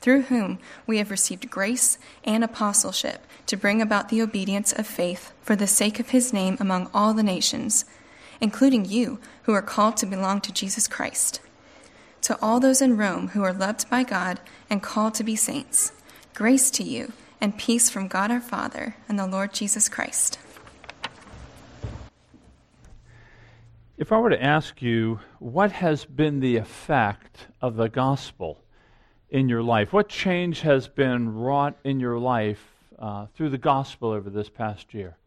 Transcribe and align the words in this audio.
through 0.00 0.22
whom 0.22 0.58
we 0.86 0.98
have 0.98 1.10
received 1.10 1.50
grace 1.50 1.98
and 2.24 2.44
apostleship 2.44 3.26
to 3.46 3.56
bring 3.56 3.80
about 3.80 4.08
the 4.08 4.22
obedience 4.22 4.72
of 4.72 4.86
faith 4.86 5.32
for 5.42 5.56
the 5.56 5.66
sake 5.66 6.00
of 6.00 6.10
his 6.10 6.32
name 6.32 6.56
among 6.60 6.90
all 6.92 7.14
the 7.14 7.22
nations, 7.22 7.84
including 8.40 8.84
you 8.84 9.18
who 9.42 9.52
are 9.52 9.62
called 9.62 9.96
to 9.96 10.06
belong 10.06 10.40
to 10.40 10.52
Jesus 10.52 10.88
Christ. 10.88 11.40
To 12.22 12.38
all 12.42 12.60
those 12.60 12.82
in 12.82 12.96
Rome 12.96 13.28
who 13.28 13.42
are 13.42 13.52
loved 13.52 13.88
by 13.88 14.02
God 14.02 14.40
and 14.68 14.82
called 14.82 15.14
to 15.14 15.24
be 15.24 15.36
saints, 15.36 15.92
grace 16.34 16.70
to 16.72 16.82
you 16.82 17.12
and 17.40 17.56
peace 17.56 17.88
from 17.90 18.08
God 18.08 18.30
our 18.30 18.40
Father 18.40 18.96
and 19.08 19.18
the 19.18 19.26
Lord 19.26 19.52
Jesus 19.52 19.88
Christ. 19.88 20.38
If 23.96 24.12
I 24.12 24.18
were 24.18 24.30
to 24.30 24.42
ask 24.42 24.82
you, 24.82 25.20
what 25.38 25.72
has 25.72 26.04
been 26.04 26.40
the 26.40 26.56
effect 26.56 27.46
of 27.62 27.76
the 27.76 27.88
gospel 27.88 28.60
in 29.36 29.50
your 29.50 29.62
life? 29.62 29.92
What 29.92 30.08
change 30.08 30.62
has 30.62 30.88
been 30.88 31.34
wrought 31.34 31.76
in 31.84 32.00
your 32.00 32.18
life 32.18 32.74
uh, 32.98 33.26
through 33.34 33.50
the 33.50 33.58
gospel 33.58 34.08
over 34.08 34.30
this 34.30 34.48
past 34.48 34.94
year? 34.94 35.18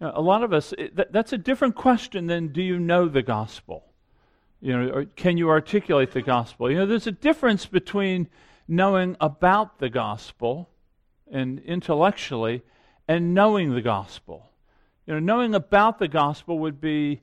A 0.00 0.22
lot 0.22 0.42
of 0.42 0.54
us, 0.54 0.72
it, 0.78 1.12
that's 1.12 1.34
a 1.34 1.38
different 1.38 1.74
question 1.74 2.26
than 2.26 2.48
do 2.48 2.62
you 2.62 2.80
know 2.80 3.08
the 3.08 3.22
gospel? 3.22 3.84
You 4.62 4.72
know, 4.72 5.06
can 5.14 5.36
you 5.36 5.50
articulate 5.50 6.12
the 6.12 6.22
gospel? 6.22 6.70
You 6.70 6.78
know, 6.78 6.86
there's 6.86 7.06
a 7.06 7.12
difference 7.12 7.66
between 7.66 8.28
knowing 8.66 9.16
about 9.20 9.78
the 9.78 9.90
gospel 9.90 10.70
and 11.30 11.60
intellectually 11.60 12.62
and 13.06 13.34
knowing 13.34 13.74
the 13.74 13.82
gospel. 13.82 14.48
You 15.06 15.14
know, 15.14 15.20
knowing 15.20 15.54
about 15.54 15.98
the 15.98 16.08
gospel 16.08 16.58
would 16.60 16.80
be 16.80 17.20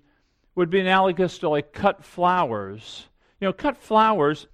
would 0.53 0.69
be 0.69 0.81
analogous 0.81 1.39
to 1.39 1.49
like 1.49 1.73
cut 1.73 2.03
flowers. 2.03 3.07
You 3.41 3.47
know, 3.47 3.53
cut 3.53 3.77
flowers 3.77 4.45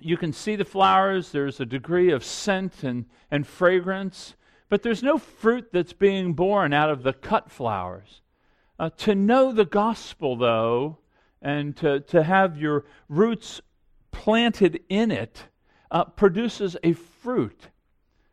you 0.00 0.16
can 0.16 0.32
see 0.32 0.56
the 0.56 0.64
flowers, 0.64 1.30
there's 1.30 1.60
a 1.60 1.66
degree 1.66 2.10
of 2.10 2.24
scent 2.24 2.82
and, 2.82 3.06
and 3.30 3.46
fragrance, 3.46 4.34
but 4.68 4.82
there's 4.82 5.02
no 5.02 5.18
fruit 5.18 5.68
that's 5.72 5.92
being 5.92 6.32
borne 6.32 6.72
out 6.72 6.90
of 6.90 7.02
the 7.02 7.12
cut 7.12 7.50
flowers. 7.50 8.22
Uh, 8.78 8.90
to 8.96 9.14
know 9.14 9.52
the 9.52 9.64
gospel, 9.64 10.36
though, 10.36 10.98
and 11.42 11.76
to, 11.76 12.00
to 12.00 12.22
have 12.22 12.58
your 12.58 12.84
roots 13.08 13.60
planted 14.10 14.80
in 14.88 15.10
it, 15.10 15.44
uh, 15.90 16.04
produces 16.04 16.76
a 16.82 16.92
fruit 16.92 17.68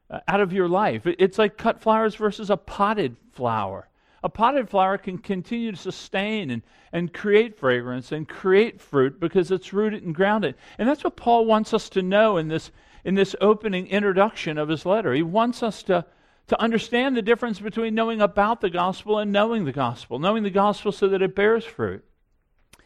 uh, 0.09 0.19
out 0.27 0.39
of 0.39 0.53
your 0.53 0.67
life. 0.67 1.01
It's 1.05 1.37
like 1.37 1.57
cut 1.57 1.81
flowers 1.81 2.15
versus 2.15 2.49
a 2.49 2.57
potted 2.57 3.17
flower. 3.33 3.89
A 4.27 4.29
potted 4.29 4.69
flower 4.69 4.97
can 4.97 5.19
continue 5.19 5.71
to 5.71 5.77
sustain 5.77 6.51
and, 6.51 6.61
and 6.91 7.13
create 7.13 7.57
fragrance 7.57 8.11
and 8.11 8.27
create 8.27 8.81
fruit 8.81 9.21
because 9.21 9.51
it's 9.51 9.71
rooted 9.71 10.03
and 10.03 10.13
grounded. 10.13 10.55
And 10.77 10.85
that's 10.85 11.05
what 11.05 11.15
Paul 11.15 11.45
wants 11.45 11.73
us 11.73 11.87
to 11.91 12.01
know 12.01 12.35
in 12.35 12.49
this, 12.49 12.69
in 13.05 13.15
this 13.15 13.37
opening 13.39 13.87
introduction 13.87 14.57
of 14.57 14.67
his 14.67 14.85
letter. 14.85 15.13
He 15.13 15.23
wants 15.23 15.63
us 15.63 15.81
to, 15.83 16.05
to 16.47 16.61
understand 16.61 17.15
the 17.15 17.21
difference 17.21 17.61
between 17.61 17.95
knowing 17.95 18.19
about 18.19 18.59
the 18.59 18.69
gospel 18.69 19.17
and 19.17 19.31
knowing 19.31 19.63
the 19.63 19.71
gospel, 19.71 20.19
knowing 20.19 20.43
the 20.43 20.49
gospel 20.49 20.91
so 20.91 21.07
that 21.07 21.21
it 21.21 21.33
bears 21.33 21.63
fruit. 21.63 22.03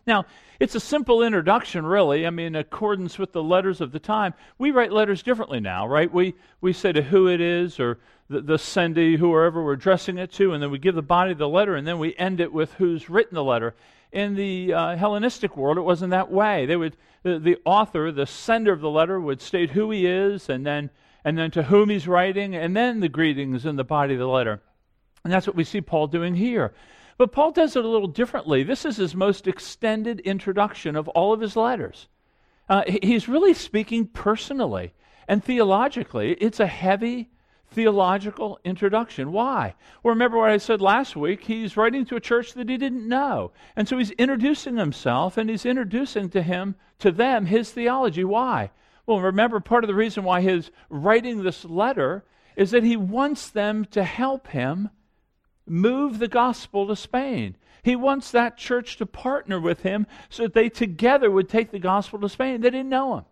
Now, 0.05 0.25
it's 0.59 0.75
a 0.75 0.79
simple 0.79 1.23
introduction, 1.23 1.87
really. 1.87 2.27
I 2.27 2.29
mean, 2.29 2.47
in 2.47 2.55
accordance 2.55 3.17
with 3.17 3.31
the 3.31 3.41
letters 3.41 3.81
of 3.81 3.91
the 3.91 3.99
time, 3.99 4.35
we 4.59 4.69
write 4.69 4.91
letters 4.91 5.23
differently 5.23 5.59
now, 5.59 5.87
right? 5.87 6.13
We, 6.13 6.35
we 6.61 6.71
say 6.71 6.91
to 6.91 7.01
who 7.01 7.27
it 7.27 7.41
is 7.41 7.79
or 7.79 7.97
the, 8.31 8.41
the 8.41 8.55
sendee, 8.55 9.17
whoever 9.17 9.63
we're 9.63 9.73
addressing 9.73 10.17
it 10.17 10.31
to, 10.33 10.53
and 10.53 10.63
then 10.63 10.71
we 10.71 10.79
give 10.79 10.95
the 10.95 11.01
body 11.01 11.33
of 11.33 11.37
the 11.37 11.47
letter, 11.47 11.75
and 11.75 11.85
then 11.85 11.99
we 11.99 12.15
end 12.15 12.39
it 12.39 12.53
with 12.53 12.73
who's 12.73 13.09
written 13.09 13.35
the 13.35 13.43
letter. 13.43 13.75
In 14.11 14.35
the 14.35 14.73
uh, 14.73 14.95
Hellenistic 14.95 15.55
world, 15.55 15.77
it 15.77 15.81
wasn't 15.81 16.11
that 16.11 16.31
way. 16.31 16.65
They 16.65 16.75
would, 16.75 16.97
the, 17.23 17.39
the 17.39 17.57
author, 17.65 18.11
the 18.11 18.25
sender 18.25 18.73
of 18.73 18.81
the 18.81 18.89
letter, 18.89 19.19
would 19.19 19.41
state 19.41 19.71
who 19.71 19.91
he 19.91 20.05
is, 20.05 20.49
and 20.49 20.65
then, 20.65 20.89
and 21.23 21.37
then 21.37 21.51
to 21.51 21.63
whom 21.63 21.89
he's 21.89 22.07
writing, 22.07 22.55
and 22.55 22.75
then 22.75 22.99
the 22.99 23.09
greetings 23.09 23.65
in 23.65 23.75
the 23.75 23.83
body 23.83 24.13
of 24.13 24.19
the 24.19 24.27
letter. 24.27 24.61
And 25.23 25.31
that's 25.31 25.47
what 25.47 25.55
we 25.55 25.63
see 25.63 25.81
Paul 25.81 26.07
doing 26.07 26.35
here. 26.35 26.73
But 27.17 27.31
Paul 27.31 27.51
does 27.51 27.75
it 27.75 27.85
a 27.85 27.87
little 27.87 28.07
differently. 28.07 28.63
This 28.63 28.85
is 28.85 28.97
his 28.97 29.13
most 29.13 29.47
extended 29.47 30.21
introduction 30.21 30.95
of 30.95 31.07
all 31.09 31.33
of 31.33 31.41
his 31.41 31.55
letters. 31.55 32.07
Uh, 32.67 32.83
he's 33.03 33.27
really 33.27 33.53
speaking 33.53 34.07
personally 34.07 34.93
and 35.27 35.43
theologically. 35.43 36.33
It's 36.33 36.59
a 36.59 36.67
heavy 36.67 37.29
theological 37.71 38.59
introduction. 38.63 39.31
Why? 39.31 39.73
Well, 40.03 40.13
remember 40.13 40.37
what 40.37 40.51
I 40.51 40.57
said 40.57 40.81
last 40.81 41.15
week? 41.15 41.45
He's 41.45 41.77
writing 41.77 42.05
to 42.05 42.17
a 42.17 42.21
church 42.21 42.53
that 42.53 42.69
he 42.69 42.77
didn't 42.77 43.07
know. 43.07 43.51
And 43.75 43.87
so 43.87 43.97
he's 43.97 44.11
introducing 44.11 44.77
himself 44.77 45.37
and 45.37 45.49
he's 45.49 45.65
introducing 45.65 46.29
to 46.29 46.41
him 46.41 46.75
to 46.99 47.11
them 47.11 47.45
his 47.45 47.71
theology. 47.71 48.23
Why? 48.23 48.71
Well, 49.05 49.21
remember 49.21 49.59
part 49.59 49.83
of 49.83 49.87
the 49.87 49.95
reason 49.95 50.23
why 50.23 50.41
he's 50.41 50.69
writing 50.89 51.43
this 51.43 51.65
letter 51.65 52.25
is 52.55 52.71
that 52.71 52.83
he 52.83 52.97
wants 52.97 53.49
them 53.49 53.85
to 53.85 54.03
help 54.03 54.47
him 54.47 54.89
move 55.65 56.19
the 56.19 56.27
gospel 56.27 56.87
to 56.87 56.95
Spain. 56.95 57.55
He 57.83 57.95
wants 57.95 58.31
that 58.31 58.57
church 58.57 58.97
to 58.97 59.05
partner 59.05 59.59
with 59.59 59.81
him 59.81 60.05
so 60.29 60.43
that 60.43 60.53
they 60.53 60.69
together 60.69 61.31
would 61.31 61.49
take 61.49 61.71
the 61.71 61.79
gospel 61.79 62.19
to 62.19 62.29
Spain. 62.29 62.61
They 62.61 62.69
didn't 62.69 62.89
know 62.89 63.17
him. 63.17 63.25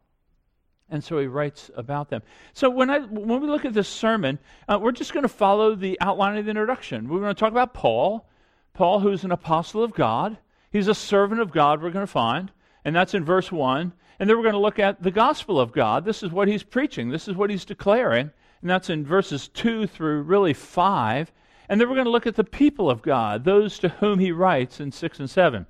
And 0.92 1.04
so 1.04 1.20
he 1.20 1.28
writes 1.28 1.70
about 1.76 2.10
them. 2.10 2.22
So 2.54 2.70
when, 2.70 2.90
I, 2.90 3.00
when 3.00 3.42
we 3.42 3.48
look 3.48 3.66
at 3.66 3.74
this 3.74 3.88
sermon, 3.88 4.40
uh, 4.68 4.80
we're 4.82 4.92
just 4.92 5.14
going 5.14 5.24
to 5.24 5.30
follow 5.30 5.76
the 5.76 6.00
outline 6.02 6.38
of 6.38 6.46
the 6.46 6.52
introduction. 6.52 7.08
We're 7.08 7.20
going 7.20 7.36
to 7.36 7.40
talk 7.40 7.52
about 7.52 7.74
Paul, 7.74 8.28
Paul, 8.74 9.00
who's 9.00 9.24
an 9.24 9.32
apostle 9.32 9.84
of 9.84 9.94
God. 9.94 10.38
He's 10.72 10.88
a 10.88 10.96
servant 10.96 11.42
of 11.42 11.52
God, 11.52 11.82
we're 11.82 11.92
going 11.92 12.06
to 12.06 12.12
find. 12.12 12.52
And 12.86 12.96
that's 12.96 13.14
in 13.14 13.24
verse 13.24 13.52
1. 13.52 13.94
And 14.20 14.30
then 14.30 14.38
we're 14.38 14.44
going 14.44 14.54
to 14.54 14.60
look 14.60 14.80
at 14.80 15.02
the 15.02 15.12
gospel 15.12 15.60
of 15.60 15.72
God. 15.72 16.06
This 16.06 16.24
is 16.24 16.32
what 16.32 16.48
he's 16.48 16.64
preaching, 16.64 17.10
this 17.10 17.28
is 17.28 17.36
what 17.36 17.50
he's 17.50 17.66
declaring. 17.66 18.32
And 18.62 18.70
that's 18.70 18.90
in 18.90 19.06
verses 19.06 19.48
2 19.48 19.88
through 19.88 20.24
really 20.24 20.54
5. 20.54 21.32
And 21.70 21.80
then 21.80 21.88
we're 21.88 21.96
going 21.96 22.06
to 22.06 22.12
look 22.12 22.28
at 22.28 22.36
the 22.36 22.44
people 22.44 22.90
of 22.90 23.02
God, 23.02 23.46
those 23.46 23.80
to 23.80 23.90
whom 23.90 24.20
he 24.20 24.32
writes 24.32 24.80
in 24.80 24.92
6 24.92 25.20
and 25.20 25.30
7. 25.30 25.66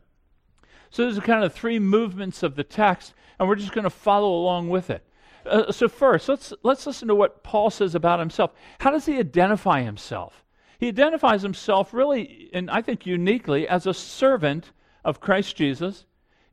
So 0.89 1.03
those 1.03 1.17
are 1.17 1.21
kind 1.21 1.43
of 1.43 1.53
three 1.53 1.77
movements 1.77 2.41
of 2.41 2.55
the 2.55 2.63
text, 2.63 3.13
and 3.37 3.47
we're 3.47 3.55
just 3.55 3.73
going 3.73 3.83
to 3.83 3.89
follow 3.89 4.33
along 4.33 4.69
with 4.69 4.89
it. 4.89 5.05
Uh, 5.45 5.71
so 5.71 5.87
first, 5.87 6.29
let's 6.29 6.53
let's 6.63 6.85
listen 6.85 7.07
to 7.07 7.15
what 7.15 7.43
Paul 7.43 7.69
says 7.69 7.95
about 7.95 8.19
himself. 8.19 8.51
How 8.79 8.91
does 8.91 9.05
he 9.05 9.17
identify 9.17 9.81
himself? 9.81 10.43
He 10.79 10.87
identifies 10.87 11.41
himself 11.41 11.93
really, 11.93 12.49
and 12.53 12.69
I 12.71 12.81
think 12.81 13.05
uniquely, 13.05 13.67
as 13.67 13.85
a 13.85 13.93
servant 13.93 14.71
of 15.03 15.19
Christ 15.19 15.55
Jesus, 15.55 16.05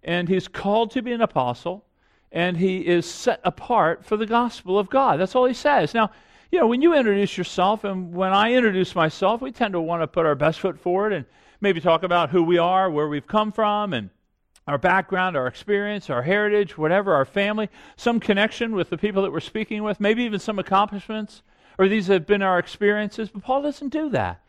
and 0.02 0.28
he's 0.28 0.48
called 0.48 0.90
to 0.92 1.02
be 1.02 1.12
an 1.12 1.20
apostle, 1.20 1.84
and 2.32 2.56
he 2.56 2.86
is 2.86 3.06
set 3.06 3.40
apart 3.44 4.04
for 4.04 4.16
the 4.16 4.26
gospel 4.26 4.78
of 4.78 4.90
God. 4.90 5.20
That's 5.20 5.34
all 5.34 5.46
he 5.46 5.54
says. 5.54 5.94
Now, 5.94 6.10
you 6.50 6.60
know, 6.60 6.66
when 6.66 6.82
you 6.82 6.94
introduce 6.94 7.36
yourself, 7.36 7.84
and 7.84 8.14
when 8.14 8.32
I 8.32 8.52
introduce 8.52 8.94
myself, 8.94 9.40
we 9.40 9.52
tend 9.52 9.72
to 9.72 9.80
want 9.80 10.02
to 10.02 10.06
put 10.06 10.26
our 10.26 10.34
best 10.34 10.60
foot 10.60 10.78
forward 10.78 11.12
and 11.12 11.24
maybe 11.60 11.80
talk 11.80 12.02
about 12.02 12.30
who 12.30 12.42
we 12.42 12.58
are, 12.58 12.90
where 12.90 13.08
we've 13.08 13.26
come 13.26 13.52
from, 13.52 13.92
and 13.92 14.10
our 14.66 14.78
background, 14.78 15.36
our 15.36 15.46
experience, 15.46 16.10
our 16.10 16.22
heritage, 16.22 16.76
whatever, 16.76 17.14
our 17.14 17.24
family, 17.24 17.68
some 17.96 18.18
connection 18.18 18.74
with 18.74 18.90
the 18.90 18.98
people 18.98 19.22
that 19.22 19.32
we're 19.32 19.40
speaking 19.40 19.82
with, 19.82 20.00
maybe 20.00 20.24
even 20.24 20.40
some 20.40 20.58
accomplishments, 20.58 21.42
or 21.78 21.88
these 21.88 22.08
have 22.08 22.26
been 22.26 22.42
our 22.42 22.58
experiences. 22.58 23.28
But 23.28 23.42
Paul 23.42 23.62
doesn't 23.62 23.90
do 23.90 24.10
that. 24.10 24.42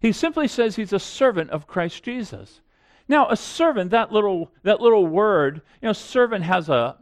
He 0.00 0.12
simply 0.12 0.48
says 0.48 0.76
he's 0.76 0.92
a 0.92 0.98
servant 0.98 1.50
of 1.50 1.66
Christ 1.66 2.02
Jesus. 2.02 2.60
Now, 3.08 3.28
a 3.28 3.36
servant, 3.36 3.90
that 3.92 4.12
little, 4.12 4.52
that 4.62 4.80
little 4.80 5.06
word, 5.06 5.62
you 5.80 5.86
know, 5.86 5.92
servant 5.92 6.44
has 6.44 6.68
a, 6.68 6.96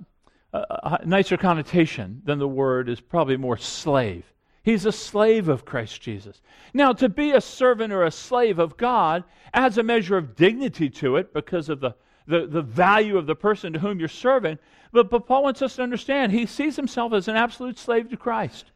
a, 0.52 0.58
a 0.82 1.06
nicer 1.06 1.36
connotation 1.36 2.22
than 2.24 2.38
the 2.38 2.48
word 2.48 2.88
is 2.88 3.00
probably 3.00 3.36
more 3.36 3.56
slave. 3.56 4.24
He's 4.62 4.84
a 4.84 4.92
slave 4.92 5.48
of 5.48 5.64
Christ 5.64 6.02
Jesus. 6.02 6.40
Now, 6.74 6.92
to 6.92 7.08
be 7.08 7.32
a 7.32 7.40
servant 7.40 7.92
or 7.92 8.04
a 8.04 8.10
slave 8.10 8.58
of 8.58 8.76
God 8.76 9.24
adds 9.54 9.78
a 9.78 9.82
measure 9.82 10.16
of 10.16 10.36
dignity 10.36 10.90
to 10.90 11.16
it 11.16 11.32
because 11.32 11.68
of 11.68 11.80
the 11.80 11.94
the, 12.30 12.46
the 12.46 12.62
value 12.62 13.18
of 13.18 13.26
the 13.26 13.34
person 13.34 13.72
to 13.72 13.78
whom 13.78 13.98
you're 13.98 14.08
serving. 14.08 14.58
But, 14.92 15.10
but 15.10 15.26
Paul 15.26 15.42
wants 15.42 15.62
us 15.62 15.76
to 15.76 15.82
understand 15.82 16.32
he 16.32 16.46
sees 16.46 16.76
himself 16.76 17.12
as 17.12 17.28
an 17.28 17.36
absolute 17.36 17.78
slave 17.78 18.08
to 18.10 18.16
Christ. 18.16 18.70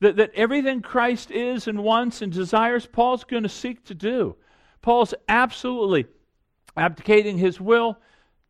That, 0.00 0.16
that 0.16 0.32
everything 0.34 0.80
Christ 0.80 1.30
is 1.30 1.66
and 1.66 1.82
wants 1.82 2.22
and 2.22 2.32
desires, 2.32 2.86
Paul's 2.86 3.24
going 3.24 3.42
to 3.42 3.48
seek 3.48 3.84
to 3.86 3.94
do. 3.94 4.36
Paul's 4.80 5.14
absolutely 5.28 6.06
abdicating 6.76 7.36
his 7.36 7.60
will 7.60 7.98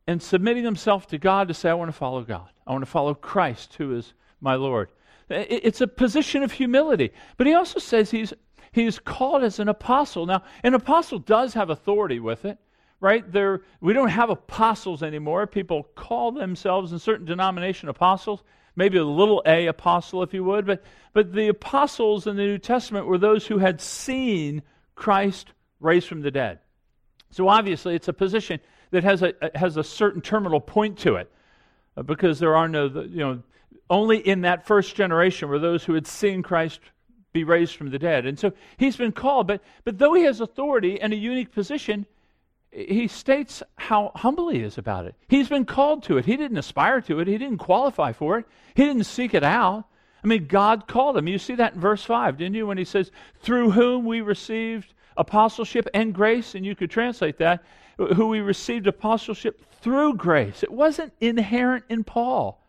and 0.06 0.22
submitting 0.22 0.64
himself 0.64 1.06
to 1.08 1.18
God 1.18 1.48
to 1.48 1.54
say, 1.54 1.70
I 1.70 1.74
want 1.74 1.88
to 1.88 1.96
follow 1.96 2.22
God. 2.22 2.48
I 2.66 2.72
want 2.72 2.82
to 2.82 2.90
follow 2.90 3.14
Christ, 3.14 3.74
who 3.74 3.96
is 3.96 4.12
my 4.40 4.54
Lord. 4.54 4.90
It's 5.28 5.80
a 5.80 5.86
position 5.86 6.42
of 6.42 6.52
humility. 6.52 7.12
But 7.36 7.46
he 7.46 7.54
also 7.54 7.78
says 7.78 8.10
he's, 8.10 8.32
he 8.72 8.84
is 8.84 8.98
called 8.98 9.42
as 9.42 9.58
an 9.58 9.68
apostle. 9.68 10.26
Now, 10.26 10.42
an 10.62 10.74
apostle 10.74 11.18
does 11.18 11.54
have 11.54 11.70
authority 11.70 12.20
with 12.20 12.44
it, 12.44 12.58
right? 13.00 13.30
There, 13.30 13.62
we 13.80 13.92
don't 13.92 14.08
have 14.08 14.30
apostles 14.30 15.02
anymore. 15.02 15.46
People 15.46 15.84
call 15.94 16.32
themselves 16.32 16.92
in 16.92 16.98
certain 16.98 17.26
denomination 17.26 17.88
apostles, 17.88 18.42
maybe 18.76 18.98
a 18.98 19.04
little 19.04 19.42
a 19.46 19.66
apostle, 19.66 20.22
if 20.22 20.34
you 20.34 20.44
would. 20.44 20.66
But, 20.66 20.84
but 21.12 21.32
the 21.32 21.48
apostles 21.48 22.26
in 22.26 22.36
the 22.36 22.44
New 22.44 22.58
Testament 22.58 23.06
were 23.06 23.18
those 23.18 23.46
who 23.46 23.58
had 23.58 23.80
seen 23.80 24.62
Christ 24.94 25.52
raised 25.80 26.08
from 26.08 26.20
the 26.20 26.30
dead. 26.30 26.58
So 27.30 27.48
obviously, 27.48 27.94
it's 27.94 28.08
a 28.08 28.12
position 28.12 28.60
that 28.90 29.04
has 29.04 29.22
a, 29.22 29.32
has 29.54 29.76
a 29.76 29.84
certain 29.84 30.20
terminal 30.20 30.60
point 30.60 30.98
to 30.98 31.16
it 31.16 31.30
uh, 31.96 32.02
because 32.02 32.38
there 32.38 32.56
are 32.56 32.68
no, 32.68 32.86
you 32.86 33.18
know, 33.18 33.42
only 33.88 34.18
in 34.18 34.42
that 34.42 34.66
first 34.66 34.94
generation 34.94 35.48
were 35.48 35.58
those 35.58 35.84
who 35.84 35.94
had 35.94 36.06
seen 36.06 36.42
Christ 36.42 36.80
be 37.32 37.44
raised 37.44 37.76
from 37.76 37.90
the 37.90 37.98
dead. 37.98 38.26
And 38.26 38.38
so 38.38 38.52
he's 38.76 38.96
been 38.96 39.12
called, 39.12 39.46
but, 39.46 39.62
but 39.84 39.98
though 39.98 40.14
he 40.14 40.24
has 40.24 40.40
authority 40.40 41.00
and 41.00 41.12
a 41.12 41.16
unique 41.16 41.52
position, 41.52 42.06
he 42.72 43.08
states 43.08 43.62
how 43.76 44.12
humble 44.14 44.48
he 44.48 44.60
is 44.60 44.78
about 44.78 45.06
it. 45.06 45.14
He's 45.28 45.48
been 45.48 45.64
called 45.64 46.02
to 46.04 46.18
it. 46.18 46.24
He 46.24 46.36
didn't 46.36 46.56
aspire 46.56 47.00
to 47.02 47.20
it, 47.20 47.28
he 47.28 47.38
didn't 47.38 47.58
qualify 47.58 48.12
for 48.12 48.38
it, 48.38 48.46
he 48.74 48.84
didn't 48.84 49.04
seek 49.04 49.34
it 49.34 49.42
out. 49.44 49.84
I 50.22 50.26
mean, 50.26 50.46
God 50.46 50.86
called 50.86 51.16
him. 51.16 51.28
You 51.28 51.38
see 51.38 51.54
that 51.54 51.74
in 51.74 51.80
verse 51.80 52.04
5, 52.04 52.36
didn't 52.36 52.54
you? 52.54 52.66
When 52.66 52.78
he 52.78 52.84
says, 52.84 53.10
Through 53.40 53.70
whom 53.70 54.04
we 54.04 54.20
received 54.20 54.92
apostleship 55.16 55.88
and 55.94 56.14
grace, 56.14 56.54
and 56.54 56.64
you 56.64 56.76
could 56.76 56.90
translate 56.90 57.38
that, 57.38 57.64
who 57.96 58.28
we 58.28 58.40
received 58.40 58.86
apostleship 58.86 59.64
through 59.80 60.14
grace. 60.14 60.62
It 60.62 60.70
wasn't 60.70 61.12
inherent 61.20 61.84
in 61.88 62.04
Paul. 62.04 62.62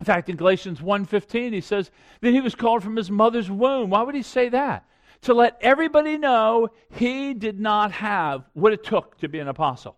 In 0.00 0.06
fact, 0.06 0.28
in 0.28 0.36
Galatians 0.36 0.80
1:15 0.80 1.52
he 1.52 1.60
says 1.60 1.90
that 2.20 2.32
he 2.32 2.40
was 2.40 2.54
called 2.54 2.82
from 2.82 2.96
his 2.96 3.10
mother's 3.10 3.50
womb. 3.50 3.90
Why 3.90 4.02
would 4.02 4.14
he 4.14 4.22
say 4.22 4.48
that? 4.48 4.84
To 5.22 5.34
let 5.34 5.58
everybody 5.60 6.16
know 6.16 6.68
he 6.90 7.34
did 7.34 7.60
not 7.60 7.92
have 7.92 8.44
what 8.54 8.72
it 8.72 8.84
took 8.84 9.18
to 9.18 9.28
be 9.28 9.38
an 9.38 9.48
apostle. 9.48 9.96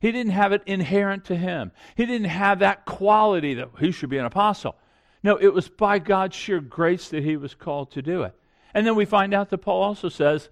He 0.00 0.12
didn't 0.12 0.32
have 0.32 0.52
it 0.52 0.62
inherent 0.66 1.26
to 1.26 1.36
him. 1.36 1.72
He 1.96 2.06
didn't 2.06 2.28
have 2.28 2.60
that 2.60 2.86
quality 2.86 3.54
that 3.54 3.70
he 3.78 3.90
should 3.90 4.10
be 4.10 4.18
an 4.18 4.24
apostle. 4.24 4.76
No, 5.22 5.36
it 5.36 5.52
was 5.52 5.68
by 5.68 5.98
God's 5.98 6.34
sheer 6.34 6.60
grace 6.60 7.08
that 7.10 7.22
he 7.22 7.36
was 7.36 7.54
called 7.54 7.90
to 7.92 8.02
do 8.02 8.22
it. 8.22 8.34
And 8.72 8.86
then 8.86 8.94
we 8.94 9.04
find 9.04 9.34
out 9.34 9.50
that 9.50 9.58
Paul 9.58 9.82
also 9.82 10.08
says 10.08 10.48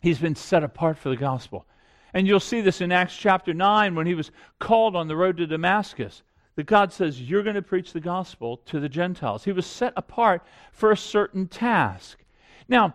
he's 0.00 0.18
been 0.18 0.34
set 0.34 0.62
apart 0.62 0.98
for 0.98 1.08
the 1.08 1.16
gospel. 1.16 1.66
And 2.12 2.26
you'll 2.26 2.40
see 2.40 2.60
this 2.60 2.80
in 2.80 2.92
Acts 2.92 3.16
chapter 3.16 3.54
9 3.54 3.94
when 3.94 4.06
he 4.06 4.14
was 4.14 4.30
called 4.58 4.94
on 4.94 5.08
the 5.08 5.16
road 5.16 5.36
to 5.38 5.46
Damascus 5.46 6.22
that 6.56 6.66
God 6.66 6.92
says, 6.92 7.20
You're 7.20 7.42
going 7.42 7.56
to 7.56 7.62
preach 7.62 7.92
the 7.92 8.00
gospel 8.00 8.58
to 8.66 8.80
the 8.80 8.88
Gentiles. 8.88 9.44
He 9.44 9.52
was 9.52 9.66
set 9.66 9.92
apart 9.96 10.42
for 10.72 10.92
a 10.92 10.96
certain 10.96 11.48
task. 11.48 12.22
Now, 12.68 12.94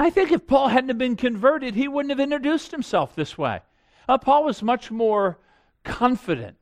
I 0.00 0.08
think 0.08 0.32
if 0.32 0.46
Paul 0.46 0.68
hadn't 0.68 0.96
been 0.96 1.14
converted, 1.14 1.74
he 1.74 1.86
wouldn't 1.86 2.08
have 2.08 2.20
introduced 2.20 2.70
himself 2.70 3.14
this 3.14 3.36
way. 3.36 3.60
Uh, 4.08 4.16
Paul 4.16 4.44
was 4.44 4.62
much 4.62 4.90
more 4.90 5.38
confident 5.84 6.56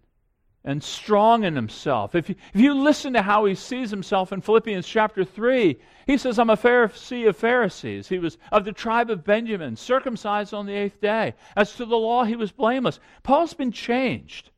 and 0.64 0.82
strong 0.82 1.44
in 1.44 1.54
himself. 1.54 2.16
If 2.16 2.28
you, 2.28 2.34
if 2.52 2.60
you 2.60 2.74
listen 2.74 3.12
to 3.12 3.22
how 3.22 3.44
he 3.44 3.54
sees 3.54 3.90
himself 3.90 4.32
in 4.32 4.40
Philippians 4.40 4.88
chapter 4.88 5.24
3, 5.24 5.78
he 6.08 6.18
says, 6.18 6.36
I'm 6.36 6.50
a 6.50 6.56
Pharisee 6.56 7.28
of 7.28 7.36
Pharisees. 7.36 8.08
He 8.08 8.18
was 8.18 8.38
of 8.50 8.64
the 8.64 8.72
tribe 8.72 9.08
of 9.08 9.22
Benjamin, 9.22 9.76
circumcised 9.76 10.52
on 10.52 10.66
the 10.66 10.74
eighth 10.74 11.00
day. 11.00 11.34
As 11.54 11.72
to 11.76 11.84
the 11.84 11.96
law, 11.96 12.24
he 12.24 12.34
was 12.34 12.50
blameless. 12.50 12.98
Paul's 13.22 13.54
been 13.54 13.70
changed. 13.70 14.50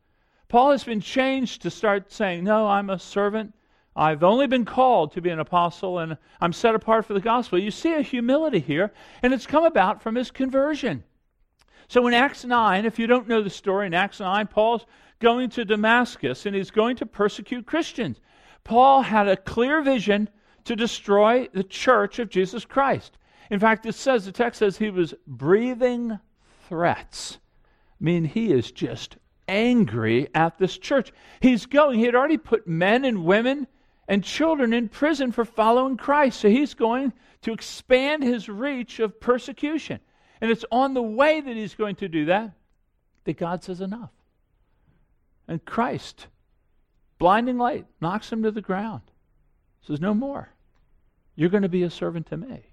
Paul 0.48 0.70
has 0.70 0.84
been 0.84 1.02
changed 1.02 1.60
to 1.62 1.70
start 1.70 2.10
saying, 2.10 2.44
No, 2.44 2.66
I'm 2.66 2.88
a 2.88 2.98
servant. 2.98 3.52
I've 4.00 4.24
only 4.24 4.46
been 4.46 4.64
called 4.64 5.12
to 5.12 5.20
be 5.20 5.28
an 5.28 5.40
apostle 5.40 5.98
and 5.98 6.16
I'm 6.40 6.54
set 6.54 6.74
apart 6.74 7.04
for 7.04 7.12
the 7.12 7.20
gospel. 7.20 7.58
You 7.58 7.70
see 7.70 7.92
a 7.92 8.00
humility 8.00 8.58
here, 8.58 8.94
and 9.22 9.34
it's 9.34 9.46
come 9.46 9.64
about 9.64 10.02
from 10.02 10.14
his 10.14 10.30
conversion. 10.30 11.04
So 11.86 12.06
in 12.06 12.14
Acts 12.14 12.46
9, 12.46 12.86
if 12.86 12.98
you 12.98 13.06
don't 13.06 13.28
know 13.28 13.42
the 13.42 13.50
story, 13.50 13.86
in 13.86 13.92
Acts 13.92 14.20
9, 14.20 14.46
Paul's 14.46 14.86
going 15.18 15.50
to 15.50 15.66
Damascus 15.66 16.46
and 16.46 16.56
he's 16.56 16.70
going 16.70 16.96
to 16.96 17.04
persecute 17.04 17.66
Christians. 17.66 18.20
Paul 18.64 19.02
had 19.02 19.28
a 19.28 19.36
clear 19.36 19.82
vision 19.82 20.30
to 20.64 20.74
destroy 20.74 21.46
the 21.52 21.64
church 21.64 22.18
of 22.18 22.30
Jesus 22.30 22.64
Christ. 22.64 23.18
In 23.50 23.60
fact, 23.60 23.84
it 23.84 23.94
says, 23.94 24.24
the 24.24 24.32
text 24.32 24.60
says 24.60 24.78
he 24.78 24.88
was 24.88 25.12
breathing 25.26 26.18
threats. 26.70 27.36
I 28.00 28.04
mean, 28.04 28.24
he 28.24 28.50
is 28.50 28.72
just 28.72 29.18
angry 29.46 30.28
at 30.34 30.56
this 30.56 30.78
church. 30.78 31.12
He's 31.40 31.66
going, 31.66 31.98
he 31.98 32.06
had 32.06 32.14
already 32.14 32.38
put 32.38 32.66
men 32.66 33.04
and 33.04 33.26
women 33.26 33.66
and 34.10 34.24
children 34.24 34.72
in 34.72 34.88
prison 34.88 35.30
for 35.30 35.44
following 35.44 35.96
Christ. 35.96 36.40
So 36.40 36.50
he's 36.50 36.74
going 36.74 37.12
to 37.42 37.52
expand 37.52 38.24
his 38.24 38.48
reach 38.48 38.98
of 38.98 39.20
persecution. 39.20 40.00
And 40.40 40.50
it's 40.50 40.64
on 40.72 40.94
the 40.94 41.02
way 41.02 41.40
that 41.40 41.56
he's 41.56 41.76
going 41.76 41.94
to 41.96 42.08
do 42.08 42.24
that 42.24 42.50
that 43.22 43.38
God 43.38 43.62
says 43.62 43.80
enough. 43.80 44.10
And 45.46 45.64
Christ, 45.64 46.26
blinding 47.18 47.56
light, 47.56 47.86
knocks 48.00 48.32
him 48.32 48.42
to 48.42 48.50
the 48.50 48.60
ground. 48.60 49.02
Says, 49.86 50.00
No 50.00 50.12
more. 50.12 50.48
You're 51.36 51.48
going 51.48 51.62
to 51.62 51.68
be 51.68 51.84
a 51.84 51.90
servant 51.90 52.26
to 52.30 52.36
me. 52.36 52.64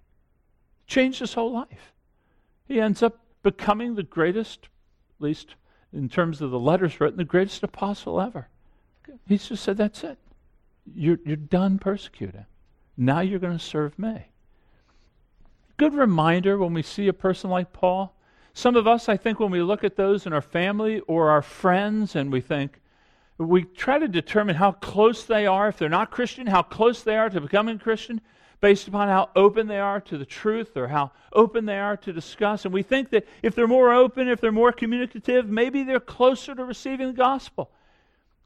Changed 0.88 1.20
his 1.20 1.36
whole 1.36 1.52
life. 1.52 1.94
He 2.68 2.82
ends 2.82 3.04
up 3.04 3.20
becoming 3.44 3.94
the 3.94 4.02
greatest, 4.02 4.70
at 5.20 5.24
least 5.24 5.54
in 5.94 6.10
terms 6.10 6.42
of 6.42 6.50
the 6.50 6.60
letters 6.60 7.00
written, 7.00 7.18
the 7.18 7.24
greatest 7.24 7.62
apostle 7.62 8.20
ever. 8.20 8.48
He 9.28 9.38
just 9.38 9.64
said, 9.64 9.78
That's 9.78 10.04
it. 10.04 10.18
You're, 10.96 11.20
you're 11.26 11.36
done 11.36 11.80
persecuting. 11.80 12.46
Now 12.96 13.20
you're 13.20 13.40
going 13.40 13.58
to 13.58 13.64
serve 13.64 13.98
me. 14.00 14.28
Good 15.78 15.94
reminder 15.94 16.58
when 16.58 16.74
we 16.74 16.82
see 16.82 17.08
a 17.08 17.14
person 17.14 17.50
like 17.50 17.72
Paul. 17.72 18.16
Some 18.54 18.76
of 18.76 18.88
us, 18.88 19.08
I 19.08 19.18
think, 19.18 19.40
when 19.40 19.52
we 19.52 19.62
look 19.62 19.84
at 19.84 19.96
those 19.96 20.26
in 20.26 20.34
our 20.34 20.42
family 20.42 21.00
or 21.02 21.30
our 21.30 21.44
friends 21.44 22.16
and 22.16 22.32
we 22.32 22.42
think, 22.42 22.82
we 23.38 23.64
try 23.64 24.00
to 24.00 24.08
determine 24.08 24.56
how 24.56 24.72
close 24.72 25.24
they 25.24 25.46
are, 25.46 25.68
if 25.68 25.78
they're 25.78 25.90
not 25.90 26.10
Christian, 26.10 26.48
how 26.48 26.64
close 26.64 27.04
they 27.04 27.16
are 27.16 27.30
to 27.30 27.40
becoming 27.40 27.78
Christian 27.78 28.20
based 28.60 28.88
upon 28.88 29.08
how 29.08 29.30
open 29.36 29.68
they 29.68 29.80
are 29.80 30.02
to 30.02 30.18
the 30.18 30.26
truth 30.26 30.76
or 30.76 30.88
how 30.88 31.12
open 31.32 31.66
they 31.66 31.78
are 31.78 31.98
to 31.98 32.12
discuss. 32.12 32.66
And 32.66 32.74
we 32.74 32.82
think 32.82 33.12
that 33.12 33.28
if 33.44 33.54
they're 33.54 33.68
more 33.68 33.94
open, 33.94 34.28
if 34.28 34.42
they're 34.42 34.52
more 34.52 34.72
communicative, 34.72 35.48
maybe 35.48 35.84
they're 35.84 36.00
closer 36.00 36.56
to 36.56 36.64
receiving 36.64 37.08
the 37.08 37.14
gospel. 37.14 37.70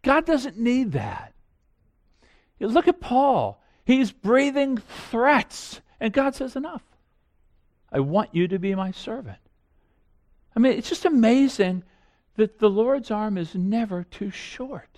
God 0.02 0.26
doesn't 0.26 0.60
need 0.60 0.92
that. 0.92 1.34
Look 2.68 2.88
at 2.88 3.00
Paul. 3.00 3.62
He's 3.86 4.12
breathing 4.12 4.78
threats, 4.78 5.82
and 6.00 6.14
God 6.14 6.36
says, 6.36 6.56
Enough. 6.56 6.84
I 7.92 8.00
want 8.00 8.34
you 8.34 8.48
to 8.48 8.60
be 8.60 8.74
my 8.74 8.92
servant. 8.92 9.40
I 10.56 10.60
mean, 10.60 10.74
it's 10.74 10.90
just 10.90 11.06
amazing 11.06 11.84
that 12.38 12.60
the 12.60 12.70
Lord's 12.70 13.12
arm 13.12 13.38
is 13.38 13.54
never 13.54 14.04
too 14.04 14.32
short 14.32 14.92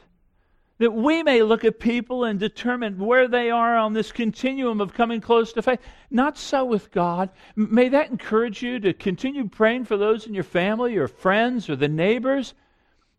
that 0.80 0.92
we 0.92 1.24
may 1.24 1.44
look 1.44 1.64
at 1.64 1.80
people 1.80 2.26
and 2.26 2.40
determine 2.40 2.98
where 2.98 3.28
they 3.28 3.50
are 3.50 3.78
on 3.78 3.94
this 3.94 4.12
continuum 4.12 4.82
of 4.82 4.94
coming 4.94 5.22
close 5.22 5.54
to 5.54 5.62
faith. 5.62 5.80
Not 6.12 6.38
so 6.38 6.66
with 6.66 6.92
God. 6.92 7.30
May 7.56 7.90
that 7.90 8.10
encourage 8.10 8.62
you 8.62 8.80
to 8.80 8.94
continue 8.94 9.48
praying 9.48 9.86
for 9.86 9.96
those 9.96 10.26
in 10.26 10.34
your 10.34 10.44
family 10.44 10.98
or 10.98 11.08
friends 11.08 11.70
or 11.70 11.76
the 11.76 11.88
neighbors 11.88 12.54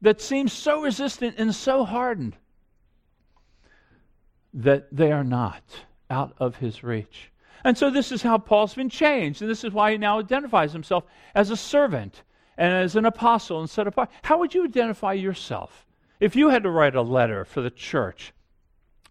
that 0.02 0.20
seem 0.20 0.48
so 0.48 0.82
resistant 0.82 1.36
and 1.38 1.54
so 1.54 1.84
hardened 1.84 2.36
that 4.54 4.86
they 4.90 5.12
are 5.12 5.24
not 5.24 5.62
out 6.08 6.34
of 6.38 6.56
his 6.56 6.82
reach. 6.82 7.30
And 7.64 7.76
so 7.76 7.90
this 7.90 8.12
is 8.12 8.22
how 8.22 8.38
Paul's 8.38 8.74
been 8.74 8.90
changed, 8.90 9.42
and 9.42 9.50
this 9.50 9.64
is 9.64 9.72
why 9.72 9.92
he 9.92 9.98
now 9.98 10.18
identifies 10.18 10.72
himself 10.72 11.04
as 11.34 11.50
a 11.50 11.56
servant 11.56 12.22
and 12.56 12.72
as 12.72 12.94
an 12.94 13.04
apostle 13.04 13.60
and 13.60 13.68
set 13.68 13.86
apart. 13.86 14.10
How 14.22 14.38
would 14.38 14.54
you 14.54 14.64
identify 14.64 15.14
yourself? 15.14 15.86
If 16.20 16.36
you 16.36 16.50
had 16.50 16.62
to 16.62 16.70
write 16.70 16.94
a 16.94 17.02
letter 17.02 17.44
for 17.44 17.60
the 17.60 17.70
church, 17.70 18.32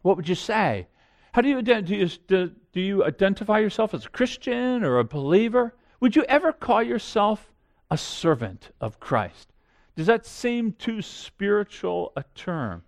what 0.01 0.17
would 0.17 0.29
you 0.29 0.35
say? 0.35 0.87
How 1.33 1.41
do 1.41 1.49
you, 1.49 1.61
do 1.61 1.95
you, 1.95 2.07
do 2.27 2.79
you 2.79 3.03
identify 3.03 3.59
yourself 3.59 3.93
as 3.93 4.05
a 4.05 4.09
Christian 4.09 4.83
or 4.83 4.99
a 4.99 5.03
believer? 5.03 5.73
Would 5.99 6.15
you 6.15 6.23
ever 6.23 6.53
call 6.53 6.83
yourself 6.83 7.51
a 7.89 7.97
servant 7.97 8.71
of 8.79 8.99
Christ? 8.99 9.51
Does 9.95 10.07
that 10.07 10.25
seem 10.25 10.73
too 10.73 11.01
spiritual 11.01 12.13
a 12.15 12.23
term? 12.35 12.83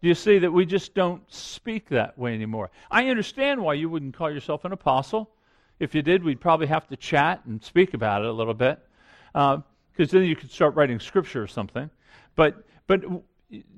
Do 0.00 0.08
you 0.08 0.14
see 0.14 0.38
that 0.38 0.52
we 0.52 0.64
just 0.64 0.94
don't 0.94 1.22
speak 1.32 1.88
that 1.88 2.16
way 2.16 2.34
anymore? 2.34 2.70
I 2.90 3.08
understand 3.08 3.60
why 3.60 3.74
you 3.74 3.88
wouldn't 3.90 4.14
call 4.14 4.30
yourself 4.30 4.64
an 4.64 4.72
apostle. 4.72 5.30
If 5.80 5.94
you 5.94 6.02
did, 6.02 6.22
we'd 6.22 6.40
probably 6.40 6.68
have 6.68 6.86
to 6.88 6.96
chat 6.96 7.44
and 7.46 7.62
speak 7.62 7.94
about 7.94 8.22
it 8.22 8.28
a 8.28 8.32
little 8.32 8.54
bit, 8.54 8.78
because 9.32 9.62
uh, 10.00 10.06
then 10.06 10.24
you 10.24 10.36
could 10.36 10.50
start 10.50 10.74
writing 10.74 11.00
scripture 11.00 11.42
or 11.42 11.46
something. 11.46 11.90
But 12.36 12.64
but 12.86 13.02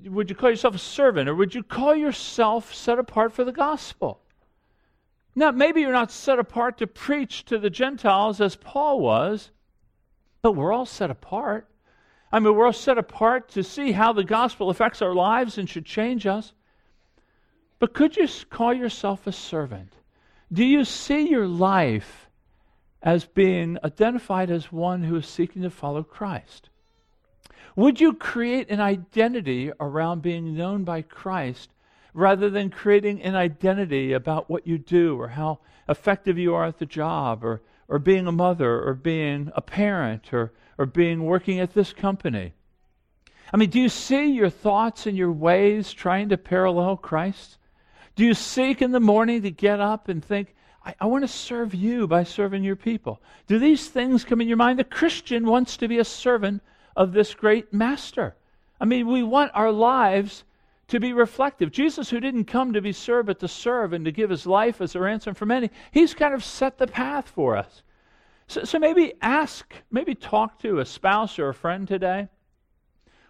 would 0.05 0.29
you 0.29 0.35
call 0.35 0.49
yourself 0.49 0.75
a 0.75 0.79
servant 0.79 1.29
or 1.29 1.35
would 1.35 1.55
you 1.55 1.63
call 1.63 1.95
yourself 1.95 2.73
set 2.73 2.99
apart 2.99 3.33
for 3.33 3.43
the 3.43 3.51
gospel? 3.51 4.21
Now, 5.33 5.51
maybe 5.51 5.81
you're 5.81 5.93
not 5.93 6.11
set 6.11 6.39
apart 6.39 6.77
to 6.79 6.87
preach 6.87 7.45
to 7.45 7.57
the 7.57 7.69
Gentiles 7.69 8.41
as 8.41 8.57
Paul 8.57 8.99
was, 8.99 9.49
but 10.41 10.53
we're 10.53 10.73
all 10.73 10.85
set 10.85 11.09
apart. 11.09 11.69
I 12.31 12.39
mean, 12.39 12.55
we're 12.55 12.65
all 12.65 12.73
set 12.73 12.97
apart 12.97 13.49
to 13.49 13.63
see 13.63 13.91
how 13.91 14.13
the 14.13 14.23
gospel 14.23 14.69
affects 14.69 15.01
our 15.01 15.13
lives 15.13 15.57
and 15.57 15.69
should 15.69 15.85
change 15.85 16.25
us. 16.25 16.53
But 17.79 17.93
could 17.93 18.15
you 18.15 18.27
call 18.49 18.73
yourself 18.73 19.27
a 19.27 19.31
servant? 19.31 19.93
Do 20.53 20.63
you 20.63 20.85
see 20.85 21.29
your 21.29 21.47
life 21.47 22.27
as 23.01 23.25
being 23.25 23.77
identified 23.83 24.51
as 24.51 24.71
one 24.71 25.03
who 25.03 25.15
is 25.15 25.27
seeking 25.27 25.63
to 25.63 25.69
follow 25.69 26.03
Christ? 26.03 26.69
Would 27.75 27.99
you 27.99 28.13
create 28.13 28.69
an 28.69 28.79
identity 28.79 29.71
around 29.79 30.21
being 30.21 30.55
known 30.55 30.83
by 30.83 31.01
Christ 31.01 31.71
rather 32.13 32.49
than 32.49 32.69
creating 32.69 33.21
an 33.21 33.35
identity 33.35 34.13
about 34.13 34.49
what 34.49 34.67
you 34.67 34.77
do 34.77 35.19
or 35.19 35.29
how 35.29 35.59
effective 35.87 36.37
you 36.37 36.53
are 36.53 36.65
at 36.65 36.79
the 36.79 36.85
job 36.85 37.43
or, 37.43 37.61
or 37.87 37.99
being 37.99 38.27
a 38.27 38.31
mother 38.31 38.81
or 38.81 38.93
being 38.93 39.51
a 39.55 39.61
parent 39.61 40.33
or, 40.33 40.51
or 40.81 40.85
being 40.87 41.23
working 41.23 41.59
at 41.59 41.75
this 41.75 41.93
company? 41.93 42.53
I 43.53 43.57
mean, 43.57 43.69
do 43.69 43.79
you 43.79 43.87
see 43.87 44.31
your 44.31 44.49
thoughts 44.49 45.05
and 45.05 45.15
your 45.15 45.31
ways 45.31 45.93
trying 45.93 46.29
to 46.29 46.37
parallel 46.37 46.97
Christ? 46.97 47.59
Do 48.15 48.25
you 48.25 48.33
seek 48.33 48.81
in 48.81 48.91
the 48.91 48.99
morning 48.99 49.43
to 49.43 49.51
get 49.51 49.79
up 49.79 50.09
and 50.09 50.25
think, 50.25 50.55
I, 50.83 50.95
I 50.99 51.05
want 51.05 51.23
to 51.23 51.27
serve 51.27 51.75
you 51.75 52.07
by 52.07 52.23
serving 52.23 52.63
your 52.63 52.75
people? 52.75 53.21
Do 53.45 53.59
these 53.59 53.89
things 53.89 54.25
come 54.25 54.41
in 54.41 54.47
your 54.47 54.57
mind? 54.57 54.79
The 54.79 54.83
Christian 54.83 55.45
wants 55.45 55.77
to 55.77 55.87
be 55.87 55.99
a 55.99 56.03
servant 56.03 56.63
of 56.95 57.13
this 57.13 57.35
great 57.35 57.71
master. 57.71 58.35
I 58.79 58.85
mean, 58.85 59.07
we 59.07 59.21
want 59.21 59.51
our 59.53 59.71
lives 59.71 60.45
to 60.87 60.99
be 60.99 61.13
reflective. 61.13 61.71
Jesus, 61.71 62.09
who 62.09 62.19
didn't 62.19 62.45
come 62.45 62.73
to 62.73 62.81
be 62.81 62.91
served, 62.91 63.27
but 63.27 63.39
to 63.41 63.47
serve 63.47 63.93
and 63.93 64.03
to 64.05 64.11
give 64.11 64.31
his 64.31 64.47
life 64.47 64.81
as 64.81 64.95
a 64.95 64.99
ransom 64.99 65.35
for 65.35 65.45
many, 65.45 65.69
he's 65.91 66.15
kind 66.15 66.33
of 66.33 66.43
set 66.43 66.79
the 66.79 66.87
path 66.87 67.29
for 67.29 67.55
us. 67.55 67.83
So, 68.51 68.65
so 68.65 68.79
maybe 68.79 69.13
ask, 69.21 69.73
maybe 69.91 70.13
talk 70.13 70.59
to 70.59 70.79
a 70.79 70.85
spouse 70.85 71.39
or 71.39 71.47
a 71.47 71.53
friend 71.53 71.87
today. 71.87 72.27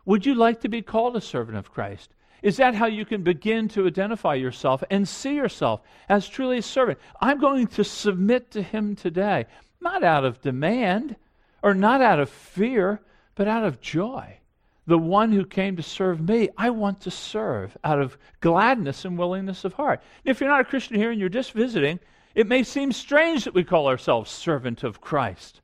Would 0.03 0.25
you 0.25 0.33
like 0.33 0.61
to 0.61 0.67
be 0.67 0.81
called 0.81 1.15
a 1.15 1.21
servant 1.21 1.59
of 1.59 1.71
Christ? 1.71 2.15
Is 2.41 2.57
that 2.57 2.73
how 2.73 2.87
you 2.87 3.05
can 3.05 3.21
begin 3.21 3.67
to 3.69 3.85
identify 3.85 4.33
yourself 4.33 4.83
and 4.89 5.07
see 5.07 5.35
yourself 5.35 5.81
as 6.09 6.27
truly 6.27 6.57
a 6.57 6.63
servant? 6.63 6.97
I'm 7.21 7.39
going 7.39 7.67
to 7.67 7.83
submit 7.83 8.49
to 8.51 8.63
him 8.63 8.95
today, 8.95 9.45
not 9.79 10.03
out 10.03 10.25
of 10.25 10.41
demand 10.41 11.17
or 11.61 11.75
not 11.75 12.01
out 12.01 12.19
of 12.19 12.27
fear, 12.27 12.99
but 13.35 13.47
out 13.47 13.63
of 13.63 13.79
joy. 13.79 14.39
The 14.87 14.97
one 14.97 15.31
who 15.31 15.45
came 15.45 15.75
to 15.75 15.83
serve 15.83 16.19
me, 16.19 16.49
I 16.57 16.71
want 16.71 17.01
to 17.01 17.11
serve 17.11 17.77
out 17.83 18.01
of 18.01 18.17
gladness 18.39 19.05
and 19.05 19.19
willingness 19.19 19.65
of 19.65 19.73
heart. 19.73 20.01
if 20.25 20.39
you're 20.41 20.49
not 20.49 20.61
a 20.61 20.65
Christian 20.65 20.95
here 20.95 21.11
and 21.11 21.19
you're 21.19 21.29
just 21.29 21.51
visiting, 21.51 21.99
it 22.35 22.47
may 22.47 22.63
seem 22.63 22.91
strange 22.91 23.43
that 23.43 23.53
we 23.53 23.63
call 23.63 23.87
ourselves 23.87 24.31
servant 24.31 24.83
of 24.83 25.01
Christ. 25.01 25.61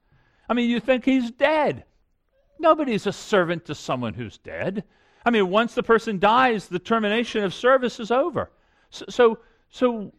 I 0.49 0.53
mean, 0.53 0.69
you 0.69 0.79
think 0.79 1.05
he's 1.05 1.31
dead. 1.31 1.85
Nobody's 2.59 3.07
a 3.07 3.13
servant 3.13 3.65
to 3.65 3.75
someone 3.75 4.13
who's 4.13 4.37
dead. 4.37 4.83
I 5.25 5.29
mean, 5.29 5.49
once 5.49 5.75
the 5.75 5.83
person 5.83 6.19
dies, 6.19 6.67
the 6.67 6.79
termination 6.79 7.43
of 7.43 7.53
service 7.53 7.99
is 7.99 8.11
over. 8.11 8.49
So, 8.89 9.05
so, 9.09 9.39
so 9.69 10.13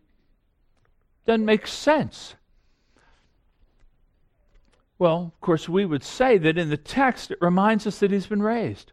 doesn't 1.27 1.45
make 1.45 1.67
sense. 1.67 2.35
Well, 4.99 5.33
of 5.35 5.41
course, 5.41 5.69
we 5.69 5.87
would 5.87 6.03
say 6.03 6.39
that 6.39 6.59
in 6.59 6.71
the 6.71 6.77
text 6.77 7.31
it 7.31 7.39
reminds 7.41 7.87
us 7.87 8.01
that 8.01 8.11
he's 8.11 8.27
been 8.27 8.43
raised. 8.43 8.93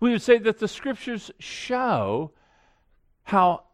We 0.00 0.10
would 0.10 0.22
say 0.22 0.38
that 0.38 0.58
the 0.58 0.68
scriptures 0.68 1.30
show 1.38 2.32
how 3.22 3.64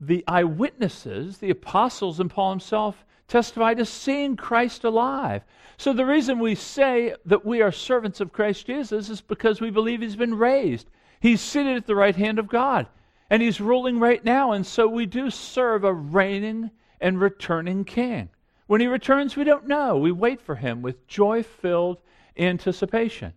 the 0.00 0.24
eyewitnesses, 0.28 1.38
the 1.38 1.50
apostles, 1.50 2.20
and 2.20 2.30
Paul 2.30 2.50
himself 2.50 3.04
testified 3.28 3.78
to 3.78 3.86
seeing 3.86 4.36
Christ 4.36 4.84
alive. 4.84 5.42
So 5.78 5.92
the 5.92 6.06
reason 6.06 6.38
we 6.38 6.54
say 6.54 7.14
that 7.24 7.44
we 7.44 7.60
are 7.60 7.72
servants 7.72 8.20
of 8.20 8.32
Christ 8.32 8.66
Jesus 8.66 9.10
is 9.10 9.20
because 9.20 9.60
we 9.60 9.70
believe 9.70 10.00
he's 10.00 10.16
been 10.16 10.36
raised. 10.36 10.88
He's 11.20 11.40
seated 11.40 11.76
at 11.76 11.86
the 11.86 11.96
right 11.96 12.16
hand 12.16 12.38
of 12.38 12.48
God, 12.48 12.86
and 13.30 13.42
he's 13.42 13.60
ruling 13.60 13.98
right 13.98 14.24
now, 14.24 14.52
and 14.52 14.66
so 14.66 14.86
we 14.86 15.06
do 15.06 15.30
serve 15.30 15.84
a 15.84 15.92
reigning 15.92 16.70
and 17.00 17.20
returning 17.20 17.84
king. 17.84 18.28
When 18.66 18.80
he 18.80 18.86
returns, 18.86 19.36
we 19.36 19.44
don't 19.44 19.68
know. 19.68 19.96
We 19.96 20.12
wait 20.12 20.40
for 20.40 20.56
him 20.56 20.82
with 20.82 21.06
joy 21.06 21.42
filled 21.42 22.00
anticipation. 22.36 23.32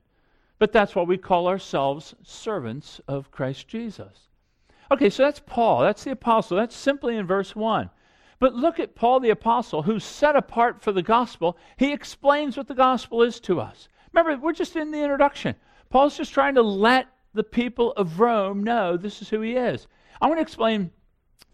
But 0.58 0.74
that's 0.74 0.96
why 0.96 1.04
we 1.04 1.18
call 1.18 1.48
ourselves 1.48 2.16
servants 2.24 3.00
of 3.08 3.32
Christ 3.32 3.68
Jesus. 3.68 4.28
Okay, 4.91 5.10
so 5.10 5.24
that's 5.24 5.41
Paul. 5.46 5.81
That's 5.81 6.03
the 6.03 6.12
apostle. 6.12 6.58
That's 6.58 6.75
simply 6.75 7.15
in 7.15 7.27
verse 7.27 7.55
1. 7.55 7.89
But 8.39 8.55
look 8.55 8.79
at 8.79 8.96
Paul 8.96 9.19
the 9.19 9.29
Apostle, 9.29 9.84
who's 9.84 10.03
set 10.03 10.36
apart 10.36 10.81
for 10.81 10.91
the 10.91 11.03
gospel. 11.03 11.58
He 11.77 11.91
explains 11.91 12.55
what 12.55 12.67
the 12.67 12.74
gospel 12.74 13.22
is 13.22 13.39
to 13.41 13.60
us. 13.60 13.89
Remember, 14.13 14.41
we're 14.41 14.53
just 14.53 14.75
in 14.75 14.91
the 14.91 15.03
introduction. 15.03 15.55
Paul's 15.89 16.17
just 16.17 16.34
trying 16.34 16.55
to 16.55 16.62
let 16.62 17.08
the 17.34 17.43
people 17.43 17.91
of 17.93 18.19
Rome 18.19 18.63
know 18.63 18.98
this 18.98 19.22
is 19.22 19.29
who 19.29 19.41
he 19.41 19.55
is. 19.55 19.88
I 20.22 20.27
want 20.27 20.38
to 20.38 20.41
explain 20.41 20.91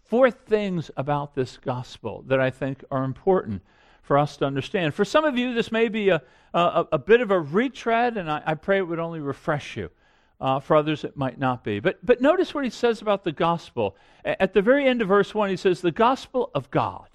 four 0.04 0.30
things 0.30 0.90
about 0.96 1.34
this 1.34 1.58
gospel 1.58 2.24
that 2.28 2.40
I 2.40 2.50
think 2.50 2.84
are 2.90 3.04
important 3.04 3.62
for 4.02 4.16
us 4.16 4.36
to 4.36 4.44
understand. 4.44 4.94
For 4.94 5.04
some 5.04 5.24
of 5.24 5.36
you, 5.36 5.52
this 5.52 5.72
may 5.72 5.88
be 5.88 6.10
a, 6.10 6.22
a, 6.54 6.86
a 6.92 6.98
bit 6.98 7.20
of 7.20 7.32
a 7.32 7.40
retread, 7.40 8.16
and 8.16 8.30
I, 8.30 8.42
I 8.46 8.54
pray 8.54 8.78
it 8.78 8.86
would 8.86 9.00
only 9.00 9.20
refresh 9.20 9.76
you. 9.76 9.90
Uh, 10.38 10.60
for 10.60 10.76
others, 10.76 11.02
it 11.02 11.16
might 11.16 11.38
not 11.38 11.64
be. 11.64 11.80
But, 11.80 12.04
but 12.04 12.20
notice 12.20 12.52
what 12.52 12.64
he 12.64 12.70
says 12.70 13.00
about 13.00 13.24
the 13.24 13.32
gospel. 13.32 13.96
At 14.24 14.52
the 14.52 14.60
very 14.60 14.86
end 14.86 15.00
of 15.00 15.08
verse 15.08 15.34
1, 15.34 15.48
he 15.48 15.56
says, 15.56 15.80
The 15.80 15.90
gospel 15.90 16.50
of 16.54 16.70
God. 16.70 17.08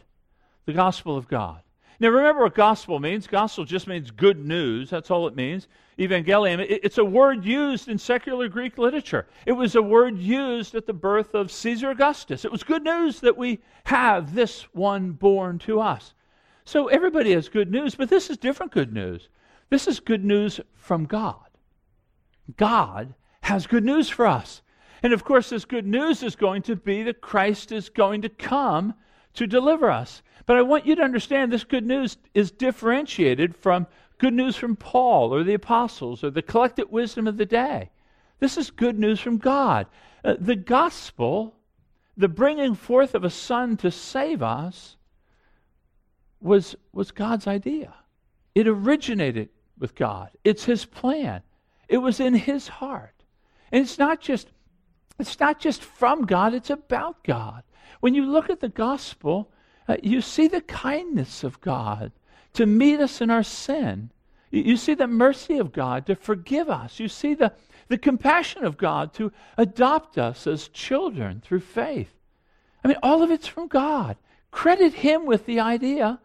The 0.66 0.74
gospel 0.74 1.18
of 1.18 1.28
God. 1.28 1.62
Now, 2.02 2.10
remember 2.10 2.42
what 2.42 2.56
gospel 2.56 3.00
means. 3.00 3.28
Gospel 3.28 3.64
just 3.64 3.86
means 3.86 4.10
good 4.10 4.44
news. 4.44 4.90
That's 4.90 5.12
all 5.12 5.28
it 5.28 5.36
means. 5.36 5.68
Evangelium, 6.00 6.60
it's 6.68 6.98
a 6.98 7.06
word 7.06 7.46
used 7.46 7.90
in 7.90 8.00
secular 8.00 8.50
Greek 8.50 8.80
literature. 8.80 9.28
It 9.46 9.52
was 9.52 9.76
a 9.76 9.84
word 9.84 10.18
used 10.18 10.74
at 10.74 10.88
the 10.88 10.94
birth 10.94 11.36
of 11.36 11.52
Caesar 11.52 11.92
Augustus. 11.92 12.44
It 12.44 12.52
was 12.52 12.64
good 12.64 12.84
news 12.84 13.20
that 13.20 13.38
we 13.38 13.60
have 13.84 14.34
this 14.34 14.64
one 14.74 15.12
born 15.12 15.60
to 15.60 15.80
us. 15.80 16.16
So 16.66 16.88
everybody 16.88 17.34
has 17.34 17.50
good 17.50 17.70
news, 17.70 17.94
but 17.94 18.10
this 18.10 18.32
is 18.32 18.38
different 18.38 18.72
good 18.72 18.92
news. 18.92 19.30
This 19.70 19.88
is 19.88 20.00
good 20.00 20.26
news 20.26 20.60
from 20.74 21.06
God. 21.06 21.51
God 22.58 23.14
has 23.42 23.68
good 23.68 23.84
news 23.84 24.10
for 24.10 24.28
us. 24.28 24.62
And 25.04 25.14
of 25.14 25.24
course, 25.24 25.50
this 25.50 25.66
good 25.66 25.86
news 25.86 26.22
is 26.24 26.36
going 26.36 26.62
to 26.64 26.76
be 26.76 27.04
that 27.04 27.22
Christ 27.22 27.72
is 27.72 27.90
going 27.90 28.22
to 28.22 28.30
come 28.30 28.94
to 29.34 29.48
deliver 29.48 29.90
us. 29.90 30.22
But 30.46 30.58
I 30.58 30.62
want 30.62 30.86
you 30.86 30.96
to 30.96 31.04
understand 31.04 31.52
this 31.52 31.64
good 31.64 31.86
news 31.86 32.18
is 32.34 32.52
differentiated 32.52 33.56
from 33.56 33.88
good 34.18 34.34
news 34.34 34.56
from 34.56 34.76
Paul 34.76 35.34
or 35.34 35.44
the 35.44 35.56
apostles 35.56 36.24
or 36.24 36.30
the 36.30 36.42
collected 36.42 36.92
wisdom 36.92 37.28
of 37.28 37.38
the 37.38 37.46
day. 37.46 37.90
This 38.40 38.58
is 38.58 38.70
good 38.70 39.00
news 39.00 39.20
from 39.20 39.38
God. 39.38 39.88
Uh, 40.24 40.36
the 40.40 40.56
gospel, 40.56 41.56
the 42.18 42.28
bringing 42.28 42.76
forth 42.76 43.16
of 43.16 43.24
a 43.24 43.30
son 43.30 43.78
to 43.78 43.90
save 43.90 44.44
us, 44.44 44.98
was, 46.40 46.76
was 46.92 47.12
God's 47.12 47.48
idea. 47.48 47.94
It 48.54 48.68
originated 48.68 49.50
with 49.80 49.96
God, 49.96 50.30
it's 50.44 50.66
his 50.66 50.86
plan. 50.86 51.42
It 51.92 51.98
was 51.98 52.22
in 52.22 52.34
his 52.34 52.70
heart. 52.70 53.26
And 53.70 53.84
it's 53.84 54.00
not 54.00 54.22
just 54.22 54.48
it's 55.20 55.40
not 55.42 55.60
just 55.60 55.84
from 55.84 56.26
God, 56.26 56.54
it's 56.54 56.70
about 56.70 57.22
God. 57.24 57.64
When 58.00 58.16
you 58.16 58.26
look 58.26 58.50
at 58.50 58.62
the 58.62 58.70
gospel, 58.70 59.52
uh, 59.88 59.98
you 60.02 60.22
see 60.22 60.48
the 60.48 60.62
kindness 60.62 61.44
of 61.44 61.60
God 61.60 62.14
to 62.54 62.66
meet 62.66 63.02
us 63.02 63.20
in 63.20 63.30
our 63.30 63.44
sin. 63.44 64.10
You, 64.50 64.78
see 64.78 64.96
the 64.96 65.08
mercy 65.08 65.60
of 65.60 65.74
God 65.74 66.06
to 66.08 66.16
forgive 66.16 66.70
us. 66.70 67.00
You 67.00 67.08
see 67.08 67.36
the, 67.36 67.54
the 67.88 67.98
compassion 67.98 68.64
of 68.64 68.78
God 68.78 69.14
to 69.16 69.32
adopt 69.58 70.18
us 70.18 70.48
as 70.48 70.70
children 70.70 71.42
through 71.42 71.60
faith. 71.60 72.14
I 72.84 72.88
mean, 72.88 72.98
all 73.04 73.22
of 73.22 73.32
it's 73.32 73.48
from 73.48 73.68
God. 73.68 74.18
Credit 74.50 74.94
him 74.94 75.26
with 75.26 75.46
the 75.46 75.60
idea 75.60 76.20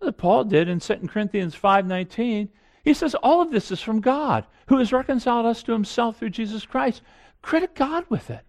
that 0.00 0.18
Paul 0.18 0.44
did 0.44 0.68
in 0.68 0.80
2 0.80 1.08
Corinthians 1.08 1.54
5:19 1.54 2.50
he 2.84 2.94
says 2.94 3.14
all 3.14 3.40
of 3.40 3.50
this 3.50 3.70
is 3.70 3.80
from 3.80 4.00
God, 4.00 4.44
who 4.66 4.78
has 4.78 4.92
reconciled 4.92 5.46
us 5.46 5.62
to 5.64 5.72
himself 5.72 6.18
through 6.18 6.30
Jesus 6.30 6.66
Christ. 6.66 7.02
Credit 7.40 7.74
God 7.74 8.04
with 8.08 8.30
it. 8.30 8.44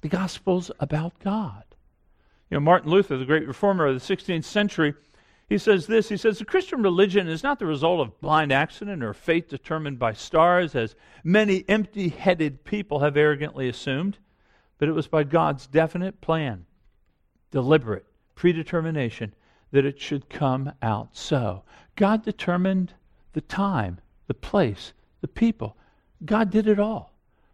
The 0.00 0.08
gospel's 0.08 0.70
about 0.80 1.18
God. 1.18 1.64
You 2.50 2.56
know, 2.56 2.60
Martin 2.60 2.90
Luther, 2.90 3.18
the 3.18 3.24
great 3.24 3.46
reformer 3.46 3.86
of 3.86 3.94
the 3.94 4.16
16th 4.16 4.44
century, 4.44 4.94
he 5.48 5.58
says 5.58 5.86
this 5.86 6.08
He 6.08 6.16
says, 6.16 6.38
The 6.38 6.44
Christian 6.44 6.82
religion 6.82 7.28
is 7.28 7.42
not 7.42 7.58
the 7.58 7.66
result 7.66 8.00
of 8.00 8.20
blind 8.20 8.52
accident 8.52 9.02
or 9.02 9.12
fate 9.12 9.48
determined 9.48 9.98
by 9.98 10.14
stars, 10.14 10.74
as 10.74 10.94
many 11.22 11.64
empty 11.68 12.08
headed 12.08 12.64
people 12.64 13.00
have 13.00 13.16
arrogantly 13.16 13.68
assumed, 13.68 14.16
but 14.78 14.88
it 14.88 14.92
was 14.92 15.08
by 15.08 15.24
God's 15.24 15.66
definite 15.66 16.20
plan, 16.20 16.66
deliberate 17.50 18.06
predetermination, 18.34 19.34
that 19.72 19.84
it 19.84 20.00
should 20.00 20.30
come 20.30 20.72
out 20.80 21.10
so. 21.12 21.64
God 21.96 22.24
determined 22.24 22.94
the 23.32 23.40
time, 23.40 23.98
the 24.26 24.34
place, 24.34 24.92
the 25.20 25.28
people. 25.28 25.76
God 26.24 26.50
did 26.50 26.66
it 26.66 26.78
all. 26.78 27.12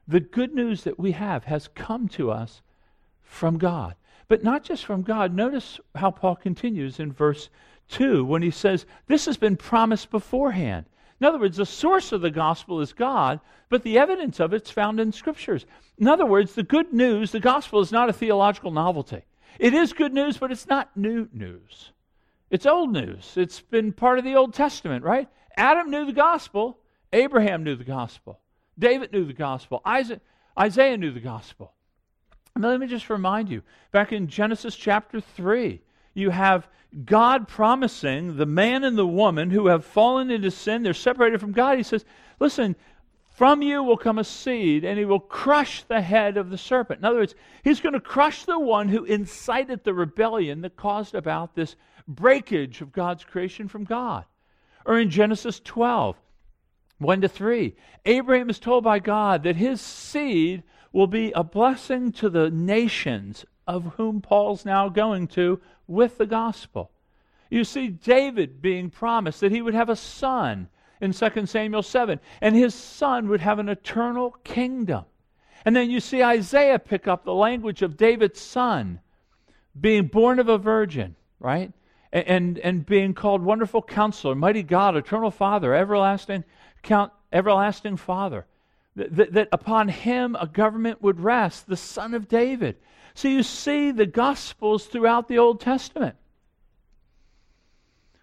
The 0.09 0.21
good 0.21 0.55
news 0.55 0.85
that 0.85 0.99
we 0.99 1.13
have 1.13 1.45
has 1.45 1.69
come 1.69 2.09
to 2.11 2.31
us 2.31 2.63
from 3.23 3.59
God. 3.59 3.95
But 4.29 4.43
not 4.43 4.65
just 4.65 4.85
from 4.85 5.03
God. 5.03 5.35
Notice 5.35 5.79
how 5.95 6.11
Paul 6.11 6.37
continues 6.37 6.99
in 6.99 7.13
verse 7.13 7.49
2 7.91 8.25
when 8.25 8.43
he 8.43 8.51
says, 8.51 8.87
This 9.07 9.27
has 9.27 9.37
been 9.37 9.57
promised 9.57 10.11
beforehand. 10.11 10.87
In 11.21 11.27
other 11.27 11.39
words, 11.39 11.57
the 11.57 11.67
source 11.67 12.13
of 12.13 12.21
the 12.21 12.31
gospel 12.31 12.81
is 12.81 12.93
God, 12.93 13.41
but 13.69 13.83
the 13.83 13.99
evidence 13.99 14.39
of 14.39 14.53
it's 14.53 14.71
found 14.71 15.01
in 15.01 15.13
scriptures. 15.13 15.65
In 15.99 16.09
other 16.09 16.27
words, 16.27 16.55
the 16.55 16.63
good 16.63 16.93
news, 16.93 17.33
the 17.33 17.41
gospel 17.41 17.81
is 17.81 17.91
not 17.91 18.11
a 18.11 18.13
theological 18.13 18.71
novelty. 18.71 19.23
It 19.59 19.73
is 19.73 19.93
good 19.93 20.13
news, 20.13 20.37
but 20.37 20.53
it's 20.53 20.67
not 20.67 20.95
new 20.97 21.29
news. 21.33 21.93
It's 22.51 22.67
old 22.67 22.93
news. 22.93 23.33
It's 23.37 23.61
been 23.61 23.93
part 23.93 24.19
of 24.19 24.25
the 24.25 24.35
Old 24.35 24.53
Testament, 24.53 25.05
right? 25.05 25.29
Adam 25.57 25.91
knew 25.91 26.07
the 26.07 26.13
gospel. 26.13 26.79
Abraham 27.13 27.65
knew 27.65 27.77
the 27.77 27.85
gospel. 27.85 28.41
David 28.79 29.13
knew 29.13 29.25
the 29.25 29.33
gospel. 29.33 29.81
Isaac, 29.85 30.21
Isaiah 30.59 30.97
knew 30.97 31.13
the 31.13 31.21
gospel. 31.21 31.73
Mean, 32.55 32.71
let 32.71 32.81
me 32.81 32.87
just 32.87 33.11
remind 33.11 33.49
you 33.49 33.63
back 33.93 34.13
in 34.13 34.29
Genesis 34.29 34.75
chapter 34.77 35.21
3, 35.21 35.81
you 36.15 36.31
have 36.31 36.69
God 37.05 37.47
promising 37.49 38.37
the 38.37 38.47
man 38.47 38.85
and 38.85 38.97
the 38.97 39.07
woman 39.07 39.51
who 39.51 39.67
have 39.67 39.85
fallen 39.85 40.31
into 40.31 40.51
sin, 40.51 40.83
they're 40.83 40.95
separated 40.95 41.41
from 41.41 41.53
God. 41.53 41.77
He 41.77 41.83
says, 41.83 42.05
Listen, 42.41 42.75
from 43.37 43.61
you 43.61 43.83
will 43.83 43.99
come 43.99 44.19
a 44.19 44.25
seed, 44.25 44.85
and 44.85 44.99
he 44.99 45.05
will 45.05 45.21
crush 45.21 45.83
the 45.83 46.01
head 46.01 46.39
of 46.39 46.49
the 46.49 46.57
serpent. 46.57 47.01
In 47.01 47.05
other 47.05 47.19
words, 47.19 47.35
he's 47.63 47.81
going 47.81 47.93
to 47.93 48.01
crush 48.01 48.45
the 48.45 48.59
one 48.59 48.89
who 48.89 49.05
incited 49.05 49.85
the 49.85 49.93
rebellion 49.93 50.63
that 50.63 50.77
caused 50.77 51.15
about 51.15 51.55
this 51.55 51.77
breakage 52.09 52.81
of 52.81 52.93
God's 52.93 53.25
creation 53.25 53.69
from 53.69 53.85
God. 53.85 54.25
Or 54.87 54.99
in 54.99 55.11
Genesis 55.11 55.61
12, 55.61 56.17
1 56.99 57.21
to 57.21 57.29
3, 57.29 57.75
Abraham 58.07 58.49
is 58.49 58.61
told 58.61 58.85
by 58.85 59.01
God 59.01 59.43
that 59.43 59.57
his 59.57 59.81
seed 59.81 60.63
will 60.93 61.09
be 61.09 61.33
a 61.33 61.43
blessing 61.43 62.13
to 62.13 62.31
the 62.31 62.51
nations 62.51 63.45
of 63.67 63.95
whom 63.97 64.23
Paul's 64.23 64.65
now 64.65 64.89
going 64.89 65.27
to 65.29 65.61
with 65.89 66.19
the 66.19 66.27
gospel. 66.27 66.93
You 67.51 67.65
see 67.65 67.89
David 67.89 68.63
being 68.63 68.89
promised 68.89 69.41
that 69.41 69.53
he 69.53 69.61
would 69.61 69.75
have 69.75 69.91
a 69.91 69.97
son 69.97 70.69
in 71.01 71.13
2 71.13 71.47
Samuel 71.47 71.83
7, 71.83 72.21
and 72.41 72.57
his 72.57 72.75
son 72.75 73.29
would 73.29 73.41
have 73.41 73.59
an 73.59 73.69
eternal 73.69 74.37
kingdom. 74.45 75.05
And 75.65 75.75
then 75.75 75.91
you 75.91 75.99
see 75.99 76.23
Isaiah 76.23 76.79
pick 76.79 77.09
up 77.09 77.25
the 77.25 77.35
language 77.35 77.83
of 77.83 77.97
David's 77.97 78.41
son 78.41 79.01
being 79.79 80.07
born 80.07 80.39
of 80.39 80.49
a 80.49 80.59
virgin, 80.59 81.17
right? 81.41 81.73
And, 82.17 82.59
and, 82.59 82.87
being 82.87 83.13
called 83.13 83.43
Wonderful 83.43 83.83
Counselor, 83.83 84.35
Mighty 84.35 84.63
God, 84.63 84.97
Eternal 84.97 85.31
Father, 85.31 85.75
Everlasting, 85.75 86.45
count, 86.83 87.13
everlasting 87.31 87.99
Father. 87.99 88.47
That, 88.95 89.35
that 89.35 89.49
upon 89.53 89.89
him 89.89 90.35
a 90.41 90.47
government 90.47 91.03
would 91.03 91.21
rest, 91.21 91.67
the 91.67 91.77
Son 91.77 92.15
of 92.15 92.27
David. 92.27 92.77
So 93.13 93.29
you 93.29 93.43
see 93.43 93.91
the 93.91 94.07
Gospels 94.07 94.87
throughout 94.87 95.29
the 95.29 95.37
Old 95.37 95.61
Testament. 95.61 96.17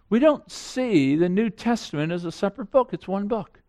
We 0.09 0.17
don't 0.17 0.51
see 0.51 1.15
the 1.15 1.29
New 1.29 1.51
Testament 1.51 2.11
as 2.11 2.25
a 2.25 2.31
separate 2.31 2.71
book. 2.71 2.89
It's 2.93 3.07
one 3.07 3.27
book. 3.27 3.59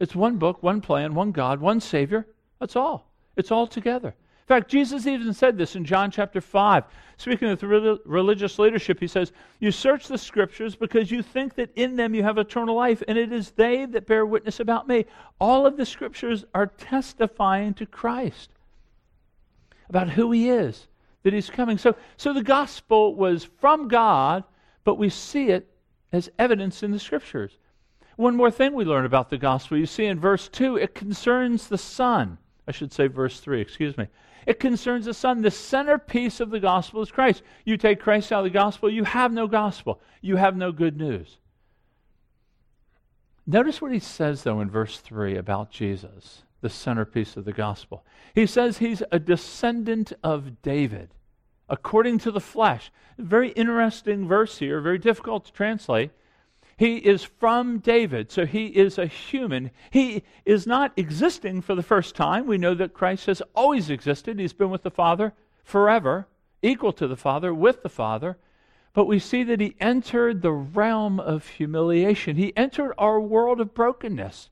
It's 0.00 0.16
one 0.16 0.38
book, 0.38 0.64
one 0.64 0.80
plan, 0.80 1.14
one 1.14 1.30
God, 1.30 1.60
one 1.60 1.80
Savior. 1.80 2.26
That's 2.58 2.74
all. 2.74 3.12
It's 3.36 3.52
all 3.52 3.68
together. 3.68 4.14
In 4.50 4.56
fact, 4.56 4.68
Jesus 4.68 5.06
even 5.06 5.32
said 5.32 5.56
this 5.56 5.76
in 5.76 5.84
John 5.84 6.10
chapter 6.10 6.40
5. 6.40 6.82
Speaking 7.18 7.50
of 7.50 7.62
religious 7.62 8.58
leadership, 8.58 8.98
he 8.98 9.06
says, 9.06 9.30
You 9.60 9.70
search 9.70 10.08
the 10.08 10.18
scriptures 10.18 10.74
because 10.74 11.08
you 11.08 11.22
think 11.22 11.54
that 11.54 11.70
in 11.76 11.94
them 11.94 12.16
you 12.16 12.24
have 12.24 12.36
eternal 12.36 12.74
life, 12.74 13.00
and 13.06 13.16
it 13.16 13.32
is 13.32 13.52
they 13.52 13.84
that 13.84 14.08
bear 14.08 14.26
witness 14.26 14.58
about 14.58 14.88
me. 14.88 15.06
All 15.38 15.68
of 15.68 15.76
the 15.76 15.86
scriptures 15.86 16.44
are 16.52 16.66
testifying 16.66 17.74
to 17.74 17.86
Christ 17.86 18.50
about 19.88 20.10
who 20.10 20.32
he 20.32 20.50
is, 20.50 20.88
that 21.22 21.32
he's 21.32 21.48
coming. 21.48 21.78
So, 21.78 21.94
so 22.16 22.32
the 22.32 22.42
gospel 22.42 23.14
was 23.14 23.44
from 23.60 23.86
God, 23.86 24.42
but 24.82 24.96
we 24.96 25.10
see 25.10 25.50
it 25.50 25.70
as 26.10 26.28
evidence 26.40 26.82
in 26.82 26.90
the 26.90 26.98
scriptures. 26.98 27.56
One 28.16 28.34
more 28.34 28.50
thing 28.50 28.74
we 28.74 28.84
learn 28.84 29.04
about 29.04 29.30
the 29.30 29.38
gospel. 29.38 29.78
You 29.78 29.86
see 29.86 30.06
in 30.06 30.18
verse 30.18 30.48
2, 30.48 30.74
it 30.76 30.92
concerns 30.92 31.68
the 31.68 31.78
Son. 31.78 32.36
I 32.66 32.72
should 32.72 32.92
say 32.92 33.06
verse 33.06 33.38
3, 33.38 33.60
excuse 33.60 33.96
me. 33.96 34.08
It 34.46 34.60
concerns 34.60 35.04
the 35.04 35.14
Son. 35.14 35.42
The 35.42 35.50
centerpiece 35.50 36.40
of 36.40 36.50
the 36.50 36.60
gospel 36.60 37.02
is 37.02 37.10
Christ. 37.10 37.42
You 37.64 37.76
take 37.76 38.00
Christ 38.00 38.32
out 38.32 38.40
of 38.40 38.44
the 38.44 38.58
gospel, 38.58 38.90
you 38.90 39.04
have 39.04 39.32
no 39.32 39.46
gospel. 39.46 40.00
You 40.20 40.36
have 40.36 40.56
no 40.56 40.72
good 40.72 40.96
news. 40.96 41.38
Notice 43.46 43.80
what 43.80 43.92
he 43.92 43.98
says, 43.98 44.42
though, 44.42 44.60
in 44.60 44.70
verse 44.70 44.98
3 44.98 45.36
about 45.36 45.70
Jesus, 45.70 46.42
the 46.60 46.68
centerpiece 46.68 47.36
of 47.36 47.44
the 47.44 47.52
gospel. 47.52 48.04
He 48.34 48.46
says 48.46 48.78
he's 48.78 49.02
a 49.10 49.18
descendant 49.18 50.12
of 50.22 50.62
David 50.62 51.10
according 51.68 52.18
to 52.18 52.30
the 52.30 52.40
flesh. 52.40 52.92
Very 53.16 53.50
interesting 53.50 54.26
verse 54.28 54.58
here, 54.58 54.80
very 54.80 54.98
difficult 54.98 55.46
to 55.46 55.52
translate. 55.52 56.10
He 56.80 56.96
is 56.96 57.22
from 57.22 57.80
David, 57.80 58.32
so 58.32 58.46
he 58.46 58.68
is 58.68 58.96
a 58.96 59.04
human. 59.04 59.70
He 59.90 60.22
is 60.46 60.66
not 60.66 60.94
existing 60.96 61.60
for 61.60 61.74
the 61.74 61.82
first 61.82 62.16
time. 62.16 62.46
We 62.46 62.56
know 62.56 62.72
that 62.72 62.94
Christ 62.94 63.26
has 63.26 63.42
always 63.54 63.90
existed. 63.90 64.38
He's 64.38 64.54
been 64.54 64.70
with 64.70 64.82
the 64.82 64.90
Father 64.90 65.34
forever, 65.62 66.26
equal 66.62 66.94
to 66.94 67.06
the 67.06 67.18
Father, 67.18 67.52
with 67.52 67.82
the 67.82 67.90
Father. 67.90 68.38
But 68.94 69.04
we 69.04 69.18
see 69.18 69.42
that 69.42 69.60
he 69.60 69.76
entered 69.78 70.40
the 70.40 70.52
realm 70.52 71.20
of 71.20 71.46
humiliation. 71.48 72.36
He 72.36 72.56
entered 72.56 72.94
our 72.96 73.20
world 73.20 73.60
of 73.60 73.74
brokenness. 73.74 74.48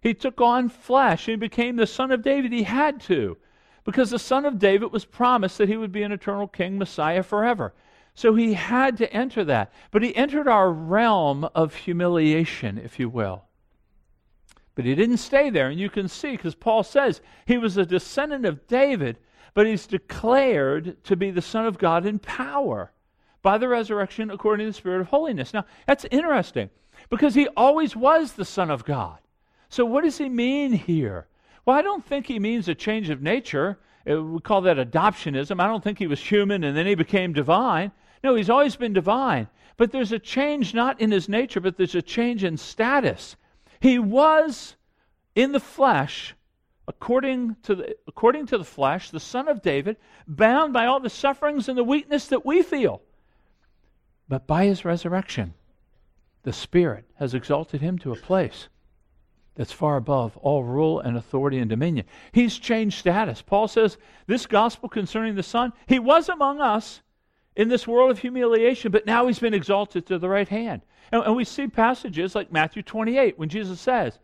He 0.00 0.14
took 0.14 0.40
on 0.40 0.68
flesh. 0.68 1.26
He 1.26 1.34
became 1.34 1.74
the 1.74 1.88
Son 1.88 2.12
of 2.12 2.22
David. 2.22 2.52
He 2.52 2.62
had 2.62 3.00
to 3.00 3.36
because 3.82 4.10
the 4.10 4.18
son 4.20 4.44
of 4.44 4.60
David 4.60 4.92
was 4.92 5.04
promised 5.04 5.58
that 5.58 5.68
he 5.68 5.76
would 5.76 5.90
be 5.90 6.04
an 6.04 6.12
eternal 6.12 6.46
king, 6.46 6.78
Messiah 6.78 7.24
forever. 7.24 7.74
So 8.14 8.34
he 8.34 8.54
had 8.54 8.96
to 8.98 9.12
enter 9.12 9.44
that. 9.44 9.72
But 9.90 10.02
he 10.02 10.14
entered 10.14 10.48
our 10.48 10.72
realm 10.72 11.44
of 11.54 11.74
humiliation, 11.74 12.78
if 12.78 12.98
you 12.98 13.08
will. 13.08 13.44
But 14.74 14.84
he 14.84 14.94
didn't 14.94 15.18
stay 15.18 15.50
there. 15.50 15.68
And 15.68 15.78
you 15.78 15.90
can 15.90 16.08
see, 16.08 16.32
because 16.32 16.54
Paul 16.54 16.82
says 16.82 17.20
he 17.46 17.58
was 17.58 17.76
a 17.76 17.86
descendant 17.86 18.44
of 18.44 18.66
David, 18.66 19.18
but 19.52 19.66
he's 19.66 19.86
declared 19.86 21.02
to 21.04 21.16
be 21.16 21.30
the 21.30 21.42
Son 21.42 21.66
of 21.66 21.78
God 21.78 22.06
in 22.06 22.18
power 22.18 22.92
by 23.42 23.58
the 23.58 23.68
resurrection 23.68 24.30
according 24.30 24.66
to 24.66 24.70
the 24.70 24.76
Spirit 24.76 25.00
of 25.00 25.08
holiness. 25.08 25.52
Now, 25.52 25.64
that's 25.86 26.06
interesting 26.10 26.70
because 27.10 27.34
he 27.34 27.48
always 27.56 27.94
was 27.94 28.32
the 28.32 28.44
Son 28.44 28.70
of 28.70 28.84
God. 28.84 29.18
So, 29.68 29.84
what 29.84 30.04
does 30.04 30.18
he 30.18 30.28
mean 30.28 30.72
here? 30.72 31.26
Well, 31.64 31.76
I 31.76 31.82
don't 31.82 32.04
think 32.04 32.26
he 32.26 32.38
means 32.38 32.68
a 32.68 32.74
change 32.74 33.10
of 33.10 33.22
nature. 33.22 33.78
Uh, 34.08 34.22
we 34.22 34.40
call 34.40 34.60
that 34.62 34.76
adoptionism. 34.76 35.60
I 35.60 35.66
don't 35.66 35.82
think 35.82 35.98
he 35.98 36.06
was 36.06 36.20
human 36.20 36.64
and 36.64 36.76
then 36.76 36.86
he 36.86 36.94
became 36.94 37.32
divine. 37.32 37.92
No, 38.24 38.34
he's 38.34 38.48
always 38.48 38.74
been 38.74 38.94
divine. 38.94 39.48
But 39.76 39.92
there's 39.92 40.12
a 40.12 40.18
change 40.18 40.72
not 40.72 40.98
in 41.00 41.10
his 41.10 41.28
nature, 41.28 41.60
but 41.60 41.76
there's 41.76 41.94
a 41.94 42.02
change 42.02 42.42
in 42.42 42.56
status. 42.56 43.36
He 43.80 43.98
was 43.98 44.76
in 45.34 45.52
the 45.52 45.60
flesh, 45.60 46.34
according 46.88 47.56
to 47.64 47.74
the, 47.74 47.96
according 48.08 48.46
to 48.46 48.58
the 48.58 48.64
flesh, 48.64 49.10
the 49.10 49.20
son 49.20 49.46
of 49.46 49.60
David, 49.60 49.98
bound 50.26 50.72
by 50.72 50.86
all 50.86 51.00
the 51.00 51.10
sufferings 51.10 51.68
and 51.68 51.76
the 51.76 51.84
weakness 51.84 52.28
that 52.28 52.46
we 52.46 52.62
feel. 52.62 53.02
But 54.26 54.46
by 54.46 54.64
his 54.64 54.86
resurrection, 54.86 55.52
the 56.44 56.52
Spirit 56.52 57.04
has 57.16 57.34
exalted 57.34 57.82
him 57.82 57.98
to 57.98 58.12
a 58.12 58.16
place 58.16 58.68
that's 59.54 59.72
far 59.72 59.96
above 59.96 60.36
all 60.38 60.64
rule 60.64 60.98
and 60.98 61.16
authority 61.16 61.58
and 61.58 61.68
dominion. 61.68 62.06
He's 62.32 62.58
changed 62.58 62.98
status. 62.98 63.42
Paul 63.42 63.68
says 63.68 63.98
this 64.26 64.46
gospel 64.46 64.88
concerning 64.88 65.34
the 65.34 65.42
Son, 65.42 65.74
he 65.86 65.98
was 65.98 66.30
among 66.30 66.62
us 66.62 67.02
in 67.56 67.68
this 67.68 67.86
world 67.86 68.10
of 68.10 68.18
humiliation, 68.18 68.90
but 68.90 69.06
now 69.06 69.26
he's 69.26 69.38
been 69.38 69.54
exalted 69.54 70.06
to 70.06 70.18
the 70.18 70.28
right 70.28 70.48
hand. 70.48 70.82
And, 71.12 71.22
and 71.24 71.36
we 71.36 71.44
see 71.44 71.66
passages 71.68 72.34
like 72.34 72.52
Matthew 72.52 72.82
28 72.82 73.38
when 73.38 73.48
Jesus 73.48 73.80
says 73.80 74.18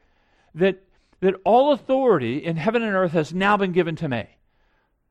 that, 0.54 0.82
that 1.20 1.34
all 1.44 1.72
authority 1.72 2.38
in 2.38 2.56
heaven 2.56 2.82
and 2.82 2.94
earth 2.94 3.12
has 3.12 3.32
now 3.32 3.56
been 3.56 3.72
given 3.72 3.96
to 3.96 4.08
me. 4.08 4.26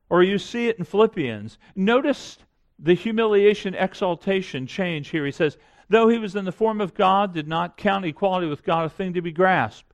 Or 0.08 0.22
you 0.22 0.38
see 0.38 0.68
it 0.68 0.78
in 0.78 0.84
Philippians. 0.84 1.56
Notice 1.74 2.38
the 2.78 2.94
humiliation, 2.94 3.74
exaltation 3.74 4.66
change 4.66 5.08
here. 5.08 5.24
He 5.24 5.32
says, 5.32 5.56
Though 5.88 6.08
he 6.08 6.18
was 6.18 6.36
in 6.36 6.44
the 6.44 6.52
form 6.52 6.80
of 6.80 6.94
God, 6.94 7.34
did 7.34 7.48
not 7.48 7.76
count 7.76 8.04
equality 8.04 8.48
with 8.48 8.62
God 8.62 8.84
a 8.84 8.88
thing 8.88 9.14
to 9.14 9.22
be 9.22 9.32
grasped 9.32 9.90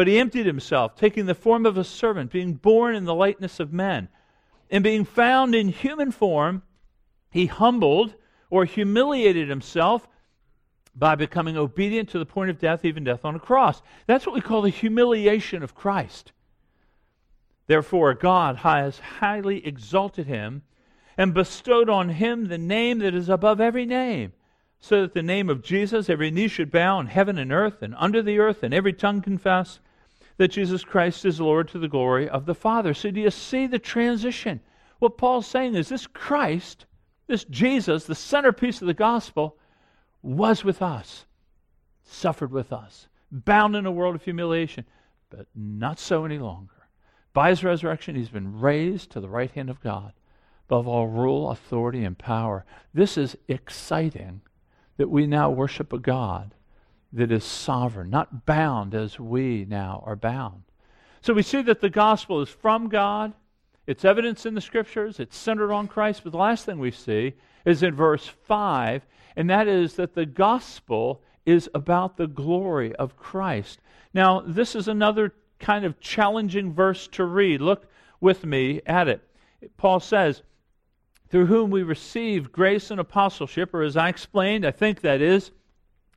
but 0.00 0.06
he 0.06 0.18
emptied 0.18 0.46
himself, 0.46 0.94
taking 0.96 1.26
the 1.26 1.34
form 1.34 1.66
of 1.66 1.76
a 1.76 1.84
servant, 1.84 2.30
being 2.30 2.54
born 2.54 2.94
in 2.94 3.04
the 3.04 3.14
likeness 3.14 3.60
of 3.60 3.70
men. 3.70 4.08
And 4.70 4.82
being 4.82 5.04
found 5.04 5.54
in 5.54 5.68
human 5.68 6.10
form, 6.10 6.62
he 7.30 7.46
humbled 7.46 8.14
or 8.50 8.64
humiliated 8.64 9.48
himself 9.48 10.08
by 10.94 11.14
becoming 11.14 11.56
obedient 11.56 12.08
to 12.10 12.18
the 12.18 12.26
point 12.26 12.50
of 12.50 12.58
death, 12.58 12.84
even 12.84 13.04
death 13.04 13.24
on 13.24 13.36
a 13.36 13.40
cross. 13.40 13.80
That's 14.06 14.26
what 14.26 14.34
we 14.34 14.40
call 14.40 14.62
the 14.62 14.70
humiliation 14.70 15.62
of 15.62 15.74
Christ. 15.74 16.32
Therefore, 17.68 18.14
God 18.14 18.56
has 18.56 18.98
highly 18.98 19.64
exalted 19.64 20.26
him 20.26 20.62
and 21.16 21.32
bestowed 21.32 21.88
on 21.88 22.08
him 22.08 22.46
the 22.46 22.58
name 22.58 22.98
that 22.98 23.14
is 23.14 23.28
above 23.28 23.60
every 23.60 23.86
name 23.86 24.32
so 24.80 25.02
that 25.02 25.12
the 25.12 25.22
name 25.22 25.48
of 25.50 25.62
Jesus 25.62 26.08
every 26.08 26.30
knee 26.30 26.48
should 26.48 26.70
bow 26.70 26.98
in 26.98 27.06
heaven 27.06 27.38
and 27.38 27.52
earth 27.52 27.82
and 27.82 27.94
under 27.98 28.22
the 28.22 28.38
earth, 28.38 28.62
and 28.62 28.72
every 28.72 28.94
tongue 28.94 29.20
confess 29.20 29.78
that 30.38 30.48
Jesus 30.48 30.82
Christ 30.82 31.26
is 31.26 31.40
Lord 31.40 31.68
to 31.68 31.78
the 31.78 31.88
glory 31.88 32.28
of 32.28 32.46
the 32.46 32.54
Father. 32.54 32.94
So, 32.94 33.10
do 33.10 33.20
you 33.20 33.30
see 33.30 33.66
the 33.66 33.78
transition? 33.78 34.60
What 34.98 35.18
Paul's 35.18 35.46
saying 35.46 35.74
is 35.74 35.90
this 35.90 36.06
Christ, 36.06 36.86
this 37.30 37.44
Jesus, 37.44 38.04
the 38.04 38.14
centerpiece 38.14 38.80
of 38.80 38.88
the 38.88 38.94
gospel, 38.94 39.56
was 40.20 40.64
with 40.64 40.82
us, 40.82 41.24
suffered 42.02 42.50
with 42.50 42.72
us, 42.72 43.06
bound 43.30 43.76
in 43.76 43.86
a 43.86 43.92
world 43.92 44.16
of 44.16 44.24
humiliation, 44.24 44.84
but 45.30 45.46
not 45.54 46.00
so 46.00 46.24
any 46.24 46.38
longer. 46.38 46.88
By 47.32 47.50
his 47.50 47.62
resurrection, 47.62 48.16
he's 48.16 48.30
been 48.30 48.60
raised 48.60 49.10
to 49.12 49.20
the 49.20 49.28
right 49.28 49.50
hand 49.52 49.70
of 49.70 49.80
God, 49.80 50.12
above 50.68 50.88
all 50.88 51.06
rule, 51.06 51.50
authority, 51.50 52.04
and 52.04 52.18
power. 52.18 52.64
This 52.92 53.16
is 53.16 53.36
exciting 53.46 54.40
that 54.96 55.08
we 55.08 55.28
now 55.28 55.50
worship 55.50 55.92
a 55.92 55.98
God 55.98 56.54
that 57.12 57.30
is 57.30 57.44
sovereign, 57.44 58.10
not 58.10 58.44
bound 58.44 58.92
as 58.92 59.20
we 59.20 59.64
now 59.68 60.02
are 60.04 60.16
bound. 60.16 60.64
So 61.22 61.32
we 61.32 61.42
see 61.42 61.62
that 61.62 61.80
the 61.80 61.90
gospel 61.90 62.40
is 62.40 62.48
from 62.48 62.88
God. 62.88 63.34
It's 63.86 64.04
evidence 64.04 64.46
in 64.46 64.54
the 64.54 64.60
scriptures. 64.60 65.18
It's 65.18 65.36
centered 65.36 65.72
on 65.72 65.88
Christ. 65.88 66.22
But 66.22 66.32
the 66.32 66.38
last 66.38 66.64
thing 66.64 66.78
we 66.78 66.90
see 66.90 67.34
is 67.64 67.82
in 67.82 67.94
verse 67.94 68.26
5, 68.26 69.06
and 69.36 69.50
that 69.50 69.68
is 69.68 69.94
that 69.94 70.14
the 70.14 70.26
gospel 70.26 71.22
is 71.46 71.68
about 71.74 72.16
the 72.16 72.26
glory 72.26 72.94
of 72.96 73.16
Christ. 73.16 73.80
Now, 74.14 74.40
this 74.40 74.74
is 74.74 74.88
another 74.88 75.34
kind 75.58 75.84
of 75.84 76.00
challenging 76.00 76.72
verse 76.72 77.08
to 77.08 77.24
read. 77.24 77.60
Look 77.60 77.90
with 78.20 78.44
me 78.44 78.80
at 78.86 79.08
it. 79.08 79.22
Paul 79.76 80.00
says, 80.00 80.42
through 81.28 81.46
whom 81.46 81.70
we 81.70 81.82
received 81.82 82.50
grace 82.50 82.90
and 82.90 83.00
apostleship, 83.00 83.72
or 83.72 83.82
as 83.82 83.96
I 83.96 84.08
explained, 84.08 84.66
I 84.66 84.72
think 84.72 85.00
that 85.00 85.20
is, 85.20 85.52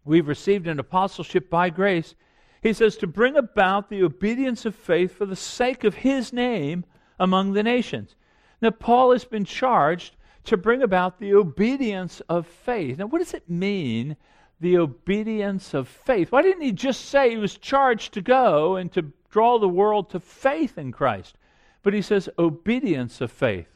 we've 0.03 0.27
received 0.27 0.67
an 0.67 0.79
apostleship 0.79 1.49
by 1.49 1.69
grace. 1.69 2.15
He 2.61 2.73
says, 2.73 2.97
to 2.97 3.07
bring 3.07 3.35
about 3.35 3.89
the 3.89 4.03
obedience 4.03 4.65
of 4.65 4.75
faith 4.75 5.15
for 5.15 5.25
the 5.25 5.35
sake 5.35 5.83
of 5.83 5.95
his 5.95 6.33
name 6.33 6.85
among 7.23 7.53
the 7.53 7.63
nations. 7.63 8.15
Now, 8.61 8.71
Paul 8.71 9.13
has 9.13 9.23
been 9.23 9.45
charged 9.45 10.17
to 10.43 10.57
bring 10.57 10.83
about 10.83 11.19
the 11.19 11.33
obedience 11.33 12.21
of 12.27 12.45
faith. 12.45 12.97
Now, 12.97 13.05
what 13.05 13.19
does 13.19 13.33
it 13.33 13.49
mean, 13.49 14.17
the 14.59 14.77
obedience 14.77 15.73
of 15.73 15.87
faith? 15.87 16.33
Why 16.33 16.41
didn't 16.41 16.63
he 16.63 16.73
just 16.73 17.05
say 17.05 17.29
he 17.29 17.37
was 17.37 17.57
charged 17.57 18.13
to 18.13 18.21
go 18.21 18.75
and 18.75 18.91
to 18.91 19.13
draw 19.29 19.57
the 19.57 19.69
world 19.69 20.09
to 20.09 20.19
faith 20.19 20.77
in 20.77 20.91
Christ? 20.91 21.37
But 21.81 21.93
he 21.93 22.01
says 22.01 22.27
obedience 22.37 23.21
of 23.21 23.31
faith. 23.31 23.69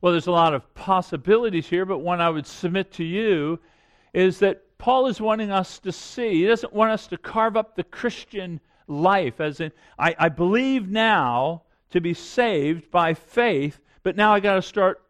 Well, 0.00 0.12
there's 0.12 0.26
a 0.26 0.32
lot 0.32 0.52
of 0.52 0.74
possibilities 0.74 1.68
here, 1.68 1.84
but 1.84 1.98
one 1.98 2.20
I 2.20 2.28
would 2.28 2.46
submit 2.46 2.90
to 2.94 3.04
you 3.04 3.60
is 4.12 4.40
that 4.40 4.64
Paul 4.78 5.06
is 5.06 5.20
wanting 5.20 5.52
us 5.52 5.78
to 5.80 5.92
see. 5.92 6.40
He 6.40 6.46
doesn't 6.46 6.72
want 6.72 6.90
us 6.90 7.06
to 7.06 7.18
carve 7.18 7.56
up 7.56 7.76
the 7.76 7.84
Christian 7.84 8.60
life 8.88 9.40
as 9.40 9.60
in, 9.60 9.70
I, 9.96 10.14
I 10.18 10.28
believe 10.28 10.88
now 10.88 11.62
to 11.90 12.00
be 12.00 12.14
saved 12.14 12.90
by 12.90 13.14
faith, 13.14 13.80
but 14.02 14.16
now 14.16 14.32
I 14.32 14.40
got 14.40 14.54
to 14.54 14.62
start 14.62 15.02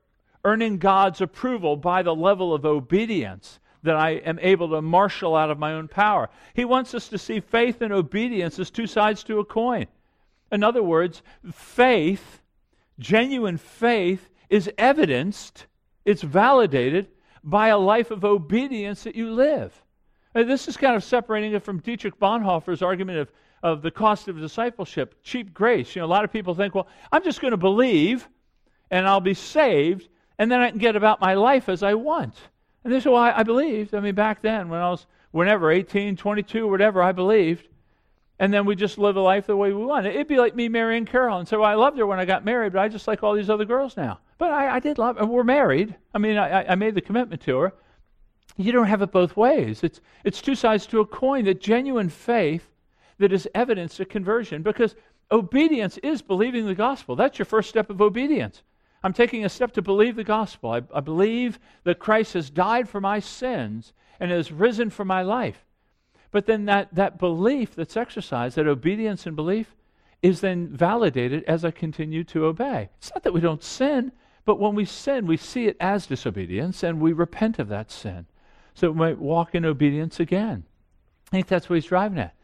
earning 0.45 0.79
God's 0.79 1.21
approval 1.21 1.77
by 1.77 2.03
the 2.03 2.15
level 2.15 2.55
of 2.55 2.65
obedience 2.65 3.59
that 3.83 3.97
I 3.97 4.11
am 4.11 4.39
able 4.41 4.71
to 4.71 4.83
marshal 4.83 5.35
out 5.35 5.51
of 5.51 5.59
my 5.59 5.73
own 5.73 5.89
power. 5.89 6.29
He 6.55 6.65
wants 6.65 6.95
us 6.95 7.09
to 7.09 7.19
see 7.19 7.41
faith 7.41 7.83
and 7.83 7.93
obedience 7.93 8.59
as 8.59 8.71
two 8.71 8.87
sides 8.87 9.25
to 9.25 9.39
a 9.39 9.45
coin. 9.45 9.87
In 10.53 10.63
other 10.63 10.83
words, 10.83 11.23
faith, 11.53 12.43
genuine 12.99 13.57
faith, 13.57 14.29
is 14.49 14.71
evidenced, 14.79 15.67
it's 16.05 16.23
validated 16.23 17.09
by 17.43 17.69
a 17.69 17.79
life 17.79 18.11
of 18.11 18.25
obedience 18.25 19.05
that 19.05 19.17
you 19.17 19.33
live. 19.33 19.83
And 20.35 20.49
this 20.49 20.69
is 20.69 20.77
kind 20.77 20.95
of 20.95 21.03
separating 21.03 21.53
it 21.53 21.63
from 21.63 21.81
Dietrich 21.81 22.19
Bonhoeffer's 22.19 22.83
argument 22.83 23.19
of, 23.19 23.33
of 23.63 23.83
the 23.83 23.91
cost 23.91 24.29
of 24.29 24.39
discipleship, 24.39 25.15
cheap 25.23 25.53
grace. 25.53 25.95
You 25.95 26.01
know, 26.01 26.07
a 26.07 26.09
lot 26.09 26.25
of 26.25 26.33
people 26.33 26.55
think, 26.55 26.75
well, 26.75 26.89
I'm 27.11 27.25
just 27.25 27.41
going 27.41 27.53
to 27.53 27.57
believe 27.57 28.29
and 28.91 29.07
I'll 29.07 29.21
be 29.21 29.35
saved, 29.35 30.09
and 30.39 30.51
then 30.51 30.61
I 30.61 30.71
can 30.71 30.79
get 30.79 30.95
about 30.95 31.21
my 31.21 31.35
life 31.35 31.69
as 31.69 31.83
I 31.83 31.95
want. 31.95 32.35
And 32.85 32.93
this 32.93 33.03
is 33.03 33.11
why 33.11 33.33
I 33.33 33.43
believed. 33.43 33.95
I 33.95 34.01
mean, 34.01 34.15
back 34.15 34.43
then, 34.43 34.69
when 34.69 34.81
I 34.81 34.91
was, 34.91 35.07
whenever, 35.33 35.73
18, 35.73 36.17
22, 36.17 36.69
whatever, 36.69 37.03
I 37.03 37.11
believed 37.11 37.67
and 38.39 38.53
then 38.53 38.67
we 38.67 38.77
just 38.77 38.99
live 38.99 39.17
a 39.17 39.21
life 39.21 39.47
the 39.47 39.57
way 39.57 39.73
we 39.73 39.85
want. 39.85 40.07
It'd 40.07 40.29
be 40.29 40.37
like 40.37 40.55
me 40.55 40.69
marrying 40.69 41.07
Carol 41.07 41.39
and 41.39 41.49
say, 41.49 41.57
well, 41.57 41.71
I 41.71 41.75
loved 41.75 41.99
her 41.99 42.07
when 42.07 42.19
I 42.19 42.27
got 42.27 42.45
married, 42.45 42.75
but 42.75 42.81
I 42.81 42.89
just 42.89 43.09
like 43.09 43.23
all 43.23 43.35
these 43.35 43.49
other 43.49 43.65
girls 43.65 43.97
now. 43.97 44.21
But 44.39 44.51
I, 44.51 44.77
I 44.77 44.81
did 44.81 44.99
love 44.99 45.17
her. 45.17 45.25
We're 45.25 45.45
married. 45.45 45.95
I 46.13 46.19
mean, 46.19 46.37
I, 46.37 46.73
I 46.73 46.75
made 46.75 46.95
the 46.95 47.01
commitment 47.01 47.41
to 47.43 47.59
her. 47.59 47.73
You 48.59 48.73
don't 48.73 48.87
have 48.87 49.03
it 49.03 49.11
both 49.11 49.37
ways. 49.37 49.83
It's, 49.83 50.01
it's 50.25 50.43
two 50.43 50.55
sides 50.55 50.87
to 50.89 51.01
a 51.01 51.07
coin. 51.07 51.47
That 51.47 51.61
genuine 51.61 52.11
faith 52.11 52.69
that 53.19 53.33
is 53.33 53.49
evidence 53.55 53.99
of 54.01 54.09
conversion 54.09 54.63
because 54.63 54.95
obedience 55.31 55.99
is 55.99 56.23
believing 56.23 56.67
the 56.67 56.75
gospel. 56.75 57.17
That's 57.17 57.39
your 57.39 57.47
first 57.47 57.69
step 57.69 57.91
of 57.91 58.01
obedience. 58.01 58.63
I'm 59.03 59.13
taking 59.13 59.45
a 59.45 59.49
step 59.49 59.73
to 59.75 59.83
believe 59.83 60.17
the 60.17 60.25
gospel. 60.25 60.71
I, 60.71 60.83
I 60.95 61.01
believe 61.01 61.59
that 61.85 61.99
Christ 61.99 62.35
has 62.35 62.51
died 62.51 62.89
for 62.89 63.01
my 63.01 63.21
sins 63.21 63.93
and 64.19 64.31
has 64.31 64.51
risen 64.51 64.91
for 64.91 65.05
my 65.05 65.23
life. 65.23 65.65
But 66.31 66.47
then 66.47 66.65
that, 66.67 66.95
that 66.95 67.19
belief 67.19 67.75
that's 67.75 67.97
exercised, 67.97 68.57
that 68.57 68.67
obedience 68.67 69.27
and 69.27 69.37
belief, 69.37 69.75
is 70.23 70.41
then 70.41 70.69
validated 70.69 71.45
as 71.45 71.65
I 71.65 71.71
continue 71.71 72.25
to 72.25 72.47
obey. 72.47 72.89
It's 72.99 73.13
not 73.15 73.23
that 73.23 73.33
we 73.33 73.41
don't 73.41 73.63
sin, 73.63 74.13
but 74.45 74.59
when 74.59 74.75
we 74.75 74.85
sin, 74.85 75.27
we 75.27 75.37
see 75.37 75.67
it 75.67 75.77
as 75.81 76.07
disobedience 76.07 76.83
and 76.83 77.01
we 77.01 77.13
repent 77.13 77.59
of 77.59 77.69
that 77.69 77.91
sin. 77.91 78.27
So 78.75 78.91
we 78.91 78.99
might 78.99 79.19
walk 79.19 79.55
in 79.55 79.65
obedience 79.65 80.21
again. 80.21 80.65
I 81.29 81.31
think 81.31 81.47
that's 81.47 81.69
what 81.69 81.77
he's 81.77 81.87
driving 81.87 82.19
at. 82.19 82.35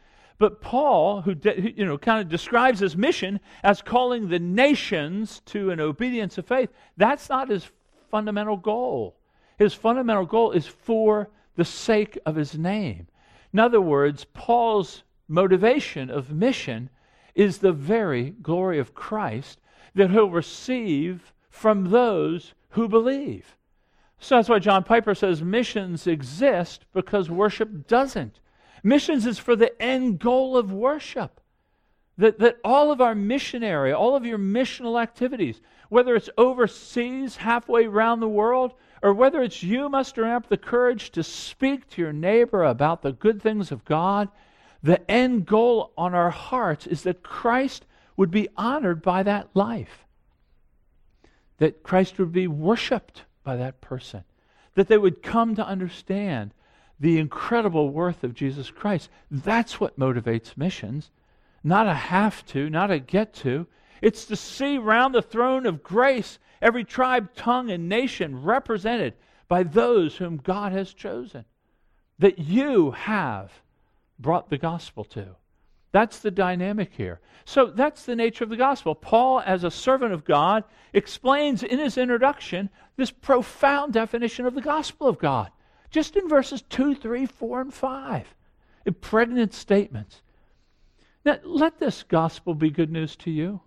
But 0.42 0.60
Paul, 0.60 1.22
who, 1.22 1.36
de- 1.36 1.72
you 1.76 1.84
know, 1.84 1.96
kind 1.96 2.20
of 2.20 2.28
describes 2.28 2.80
his 2.80 2.96
mission 2.96 3.38
as 3.62 3.80
calling 3.80 4.26
the 4.26 4.40
nations 4.40 5.40
to 5.46 5.70
an 5.70 5.78
obedience 5.78 6.36
of 6.36 6.46
faith, 6.46 6.70
that's 6.96 7.28
not 7.28 7.48
his 7.48 7.70
fundamental 8.10 8.56
goal. 8.56 9.14
His 9.56 9.72
fundamental 9.72 10.26
goal 10.26 10.50
is 10.50 10.66
for 10.66 11.30
the 11.54 11.64
sake 11.64 12.18
of 12.26 12.34
his 12.34 12.58
name. 12.58 13.06
In 13.52 13.60
other 13.60 13.80
words, 13.80 14.26
Paul's 14.34 15.04
motivation 15.28 16.10
of 16.10 16.32
mission 16.32 16.90
is 17.36 17.58
the 17.58 17.72
very 17.72 18.30
glory 18.30 18.80
of 18.80 18.96
Christ 18.96 19.60
that 19.94 20.10
he'll 20.10 20.28
receive 20.28 21.32
from 21.50 21.90
those 21.90 22.54
who 22.70 22.88
believe. 22.88 23.56
So 24.18 24.34
that's 24.34 24.48
why 24.48 24.58
John 24.58 24.82
Piper 24.82 25.14
says 25.14 25.40
missions 25.40 26.08
exist 26.08 26.84
because 26.92 27.30
worship 27.30 27.86
doesn't. 27.86 28.40
Missions 28.82 29.26
is 29.26 29.38
for 29.38 29.54
the 29.54 29.80
end 29.80 30.18
goal 30.18 30.56
of 30.56 30.72
worship. 30.72 31.40
That, 32.18 32.38
that 32.40 32.58
all 32.62 32.92
of 32.92 33.00
our 33.00 33.14
missionary, 33.14 33.92
all 33.92 34.14
of 34.14 34.26
your 34.26 34.38
missional 34.38 35.00
activities, 35.00 35.60
whether 35.88 36.14
it's 36.14 36.28
overseas, 36.36 37.36
halfway 37.36 37.86
around 37.86 38.20
the 38.20 38.28
world, 38.28 38.74
or 39.02 39.12
whether 39.12 39.42
it's 39.42 39.62
you 39.62 39.88
mustering 39.88 40.30
up 40.30 40.48
the 40.48 40.56
courage 40.56 41.10
to 41.12 41.22
speak 41.22 41.88
to 41.90 42.02
your 42.02 42.12
neighbor 42.12 42.64
about 42.64 43.02
the 43.02 43.12
good 43.12 43.42
things 43.42 43.72
of 43.72 43.84
God, 43.84 44.28
the 44.82 45.10
end 45.10 45.46
goal 45.46 45.92
on 45.96 46.14
our 46.14 46.30
hearts 46.30 46.86
is 46.86 47.02
that 47.02 47.22
Christ 47.22 47.86
would 48.16 48.30
be 48.30 48.48
honored 48.56 49.02
by 49.02 49.22
that 49.22 49.48
life, 49.54 50.04
that 51.58 51.82
Christ 51.82 52.18
would 52.18 52.32
be 52.32 52.46
worshiped 52.46 53.22
by 53.42 53.56
that 53.56 53.80
person, 53.80 54.24
that 54.74 54.88
they 54.88 54.98
would 54.98 55.22
come 55.22 55.54
to 55.54 55.66
understand 55.66 56.52
the 57.02 57.18
incredible 57.18 57.90
worth 57.90 58.22
of 58.22 58.32
Jesus 58.32 58.70
Christ. 58.70 59.10
That's 59.28 59.80
what 59.80 59.98
motivates 59.98 60.56
missions, 60.56 61.10
not 61.64 61.88
a 61.88 61.94
have 61.94 62.46
to, 62.46 62.70
not 62.70 62.92
a 62.92 63.00
get 63.00 63.34
to. 63.34 63.66
It's 64.00 64.24
to 64.26 64.36
see 64.36 64.78
round 64.78 65.12
the 65.12 65.20
throne 65.20 65.66
of 65.66 65.82
grace 65.82 66.38
every 66.62 66.84
tribe, 66.84 67.34
tongue, 67.34 67.72
and 67.72 67.88
nation 67.88 68.44
represented 68.44 69.14
by 69.48 69.64
those 69.64 70.16
whom 70.16 70.36
God 70.36 70.70
has 70.70 70.94
chosen, 70.94 71.44
that 72.20 72.38
you 72.38 72.92
have 72.92 73.50
brought 74.20 74.48
the 74.48 74.56
gospel 74.56 75.02
to. 75.06 75.34
That's 75.90 76.20
the 76.20 76.30
dynamic 76.30 76.92
here. 76.96 77.18
So 77.44 77.66
that's 77.66 78.04
the 78.04 78.14
nature 78.14 78.44
of 78.44 78.50
the 78.50 78.56
gospel. 78.56 78.94
Paul, 78.94 79.42
as 79.44 79.64
a 79.64 79.72
servant 79.72 80.12
of 80.12 80.24
God, 80.24 80.62
explains 80.92 81.64
in 81.64 81.80
his 81.80 81.98
introduction 81.98 82.70
this 82.96 83.10
profound 83.10 83.92
definition 83.92 84.46
of 84.46 84.54
the 84.54 84.62
gospel 84.62 85.08
of 85.08 85.18
God, 85.18 85.50
just 85.92 86.16
in 86.16 86.28
verses 86.28 86.62
2, 86.62 86.96
3, 86.96 87.26
4, 87.26 87.60
and 87.60 87.72
5. 87.72 88.34
Pregnant 89.00 89.54
statements. 89.54 90.22
Now, 91.24 91.38
let 91.44 91.78
this 91.78 92.02
gospel 92.02 92.54
be 92.54 92.70
good 92.70 92.90
news 92.90 93.14
to 93.16 93.30
you. 93.30 93.60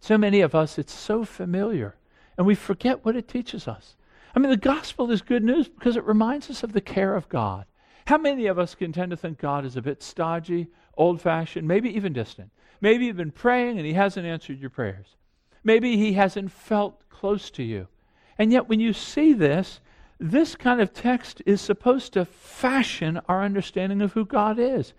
So 0.00 0.18
many 0.18 0.42
of 0.42 0.54
us, 0.54 0.78
it's 0.78 0.92
so 0.92 1.24
familiar, 1.24 1.96
and 2.36 2.46
we 2.46 2.54
forget 2.54 3.02
what 3.04 3.16
it 3.16 3.26
teaches 3.26 3.66
us. 3.66 3.96
I 4.36 4.40
mean, 4.40 4.50
the 4.50 4.56
gospel 4.58 5.10
is 5.10 5.22
good 5.22 5.42
news 5.42 5.68
because 5.68 5.96
it 5.96 6.04
reminds 6.04 6.50
us 6.50 6.62
of 6.62 6.72
the 6.72 6.80
care 6.82 7.14
of 7.14 7.30
God. 7.30 7.64
How 8.06 8.18
many 8.18 8.46
of 8.46 8.58
us 8.58 8.74
can 8.74 8.92
tend 8.92 9.12
to 9.12 9.16
think 9.16 9.38
God 9.38 9.64
is 9.64 9.76
a 9.76 9.82
bit 9.82 10.02
stodgy, 10.02 10.66
old 10.98 11.22
fashioned, 11.22 11.66
maybe 11.66 11.88
even 11.96 12.12
distant? 12.12 12.50
Maybe 12.82 13.06
you've 13.06 13.16
been 13.16 13.30
praying 13.30 13.78
and 13.78 13.86
He 13.86 13.94
hasn't 13.94 14.26
answered 14.26 14.60
your 14.60 14.68
prayers. 14.68 15.06
Maybe 15.62 15.96
He 15.96 16.12
hasn't 16.12 16.52
felt 16.52 17.08
close 17.08 17.50
to 17.52 17.62
you. 17.62 17.88
And 18.36 18.52
yet, 18.52 18.68
when 18.68 18.80
you 18.80 18.92
see 18.92 19.32
this, 19.32 19.80
this 20.30 20.56
kind 20.56 20.80
of 20.80 20.92
text 20.92 21.42
is 21.46 21.60
supposed 21.60 22.12
to 22.14 22.24
fashion 22.24 23.20
our 23.28 23.42
understanding 23.42 24.02
of 24.02 24.12
who 24.12 24.24
God 24.24 24.58
is 24.58 24.92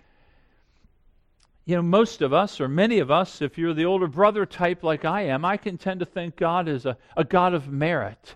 you 1.66 1.76
know, 1.76 1.82
most 1.82 2.22
of 2.22 2.32
us, 2.32 2.62
or 2.62 2.68
many 2.68 3.00
of 3.00 3.10
us, 3.10 3.42
if 3.42 3.58
you're 3.58 3.74
the 3.74 3.86
older 3.86 4.08
brother 4.08 4.46
type 4.46 4.84
like 4.84 5.04
I 5.04 5.24
am, 5.24 5.44
I 5.44 5.58
can 5.58 5.78
tend 5.78 6.00
to 6.00 6.06
think 6.06 6.36
God 6.36 6.68
is 6.68 6.86
a, 6.86 6.96
a 7.18 7.24
God 7.24 7.56
of 7.56 7.68
merit. 7.68 8.36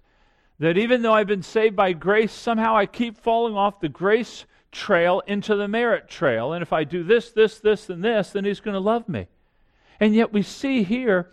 That 0.57 0.77
even 0.79 1.03
though 1.03 1.13
I've 1.13 1.27
been 1.27 1.43
saved 1.43 1.75
by 1.75 1.93
grace, 1.93 2.33
somehow 2.33 2.75
I 2.75 2.87
keep 2.87 3.17
falling 3.17 3.55
off 3.55 3.79
the 3.79 3.87
grace 3.87 4.45
trail 4.71 5.21
into 5.27 5.55
the 5.55 5.67
merit 5.67 6.09
trail. 6.09 6.53
And 6.53 6.63
if 6.63 6.73
I 6.73 6.83
do 6.83 7.03
this, 7.03 7.29
this, 7.31 7.59
this, 7.59 7.89
and 7.89 8.03
this, 8.03 8.31
then 8.31 8.45
He's 8.45 8.59
going 8.59 8.73
to 8.73 8.79
love 8.79 9.07
me. 9.07 9.27
And 9.99 10.15
yet 10.15 10.33
we 10.33 10.41
see 10.41 10.81
here, 10.81 11.31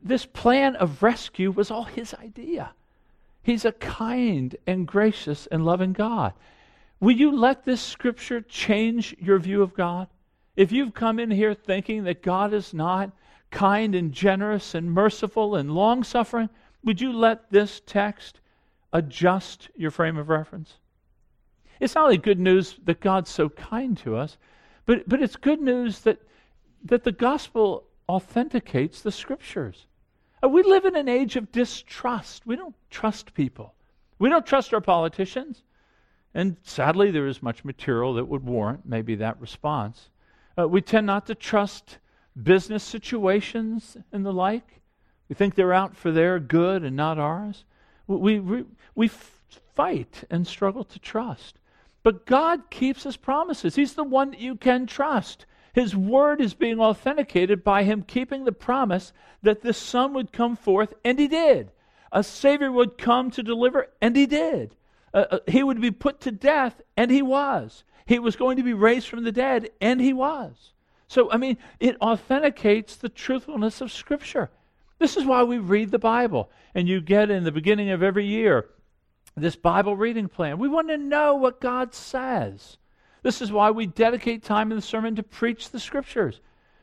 this 0.00 0.24
plan 0.24 0.76
of 0.76 1.02
rescue 1.02 1.50
was 1.50 1.72
all 1.72 1.84
His 1.84 2.14
idea. 2.14 2.72
He's 3.42 3.64
a 3.64 3.72
kind 3.72 4.56
and 4.66 4.86
gracious 4.86 5.46
and 5.46 5.64
loving 5.64 5.92
God. 5.92 6.32
Will 7.00 7.16
you 7.16 7.36
let 7.36 7.64
this 7.64 7.80
scripture 7.80 8.40
change 8.40 9.16
your 9.18 9.38
view 9.38 9.62
of 9.62 9.74
God? 9.74 10.06
If 10.54 10.70
you've 10.70 10.94
come 10.94 11.18
in 11.18 11.30
here 11.30 11.54
thinking 11.54 12.04
that 12.04 12.22
God 12.22 12.54
is 12.54 12.72
not 12.72 13.10
kind 13.50 13.94
and 13.94 14.12
generous 14.12 14.74
and 14.74 14.92
merciful 14.92 15.56
and 15.56 15.74
long 15.74 16.04
suffering, 16.04 16.48
would 16.84 17.00
you 17.00 17.12
let 17.12 17.50
this 17.50 17.80
text 17.84 18.40
adjust 18.92 19.70
your 19.74 19.90
frame 19.90 20.16
of 20.16 20.28
reference? 20.28 20.74
It's 21.80 21.94
not 21.96 22.04
only 22.04 22.18
good 22.18 22.38
news 22.38 22.76
that 22.84 23.00
God's 23.00 23.30
so 23.30 23.48
kind 23.48 23.96
to 23.98 24.16
us, 24.16 24.38
but, 24.86 25.08
but 25.08 25.20
it's 25.20 25.36
good 25.36 25.60
news 25.60 26.00
that, 26.00 26.20
that 26.84 27.02
the 27.02 27.12
gospel 27.12 27.84
authenticates 28.08 29.00
the 29.00 29.12
scriptures. 29.12 29.86
Uh, 30.42 30.48
we 30.48 30.62
live 30.62 30.84
in 30.84 30.96
an 30.96 31.08
age 31.08 31.36
of 31.36 31.52
distrust. 31.52 32.46
We 32.46 32.56
don't 32.56 32.74
trust 32.90 33.34
people. 33.34 33.74
We 34.18 34.28
don't 34.28 34.46
trust 34.46 34.74
our 34.74 34.80
politicians. 34.80 35.62
And 36.34 36.56
sadly, 36.62 37.10
there 37.10 37.26
is 37.26 37.42
much 37.42 37.64
material 37.64 38.14
that 38.14 38.26
would 38.26 38.44
warrant 38.44 38.86
maybe 38.86 39.14
that 39.16 39.40
response. 39.40 40.08
Uh, 40.58 40.66
we 40.66 40.80
tend 40.80 41.06
not 41.06 41.26
to 41.26 41.34
trust 41.34 41.98
business 42.40 42.82
situations 42.82 43.96
and 44.12 44.24
the 44.24 44.32
like. 44.32 44.80
We 45.28 45.34
think 45.34 45.54
they're 45.54 45.72
out 45.72 45.96
for 45.96 46.10
their 46.10 46.38
good 46.38 46.84
and 46.84 46.96
not 46.96 47.18
ours. 47.18 47.64
We, 48.06 48.40
we, 48.40 48.64
we 48.94 49.08
fight 49.74 50.24
and 50.30 50.46
struggle 50.46 50.84
to 50.84 50.98
trust. 50.98 51.58
But 52.02 52.26
God 52.26 52.70
keeps 52.70 53.04
his 53.04 53.16
promises. 53.16 53.76
He's 53.76 53.94
the 53.94 54.04
one 54.04 54.30
that 54.30 54.40
you 54.40 54.56
can 54.56 54.86
trust. 54.86 55.46
His 55.72 55.96
word 55.96 56.40
is 56.40 56.54
being 56.54 56.80
authenticated 56.80 57.64
by 57.64 57.84
him 57.84 58.02
keeping 58.02 58.44
the 58.44 58.52
promise 58.52 59.12
that 59.42 59.62
the 59.62 59.72
Son 59.72 60.12
would 60.14 60.32
come 60.32 60.56
forth, 60.56 60.92
and 61.04 61.18
he 61.18 61.28
did. 61.28 61.72
A 62.12 62.22
Savior 62.22 62.70
would 62.70 62.98
come 62.98 63.30
to 63.30 63.42
deliver, 63.42 63.88
and 64.00 64.14
he 64.14 64.26
did. 64.26 64.76
Uh, 65.14 65.24
uh, 65.30 65.38
he 65.46 65.62
would 65.62 65.80
be 65.80 65.90
put 65.90 66.20
to 66.20 66.30
death, 66.30 66.82
and 66.96 67.10
he 67.10 67.22
was. 67.22 67.84
He 68.06 68.18
was 68.18 68.36
going 68.36 68.58
to 68.58 68.62
be 68.62 68.74
raised 68.74 69.08
from 69.08 69.24
the 69.24 69.32
dead, 69.32 69.70
and 69.80 70.00
he 70.00 70.12
was. 70.12 70.72
So, 71.08 71.30
I 71.30 71.36
mean, 71.36 71.56
it 71.80 71.96
authenticates 72.00 72.96
the 72.96 73.08
truthfulness 73.08 73.80
of 73.80 73.92
Scripture. 73.92 74.50
This 74.98 75.16
is 75.16 75.24
why 75.24 75.42
we 75.42 75.58
read 75.58 75.90
the 75.90 75.98
Bible. 75.98 76.50
And 76.74 76.88
you 76.88 77.00
get 77.00 77.30
in 77.30 77.44
the 77.44 77.52
beginning 77.52 77.90
of 77.90 78.02
every 78.02 78.26
year 78.26 78.68
this 79.36 79.56
Bible 79.56 79.96
reading 79.96 80.28
plan. 80.28 80.58
We 80.58 80.68
want 80.68 80.88
to 80.88 80.98
know 80.98 81.34
what 81.34 81.60
God 81.60 81.94
says. 81.94 82.76
This 83.22 83.40
is 83.40 83.52
why 83.52 83.70
we 83.70 83.86
dedicate 83.86 84.42
time 84.42 84.70
in 84.70 84.76
the 84.76 84.82
sermon 84.82 85.16
to 85.16 85.22
preach 85.22 85.70
the 85.70 85.80
Scriptures. 85.80 86.40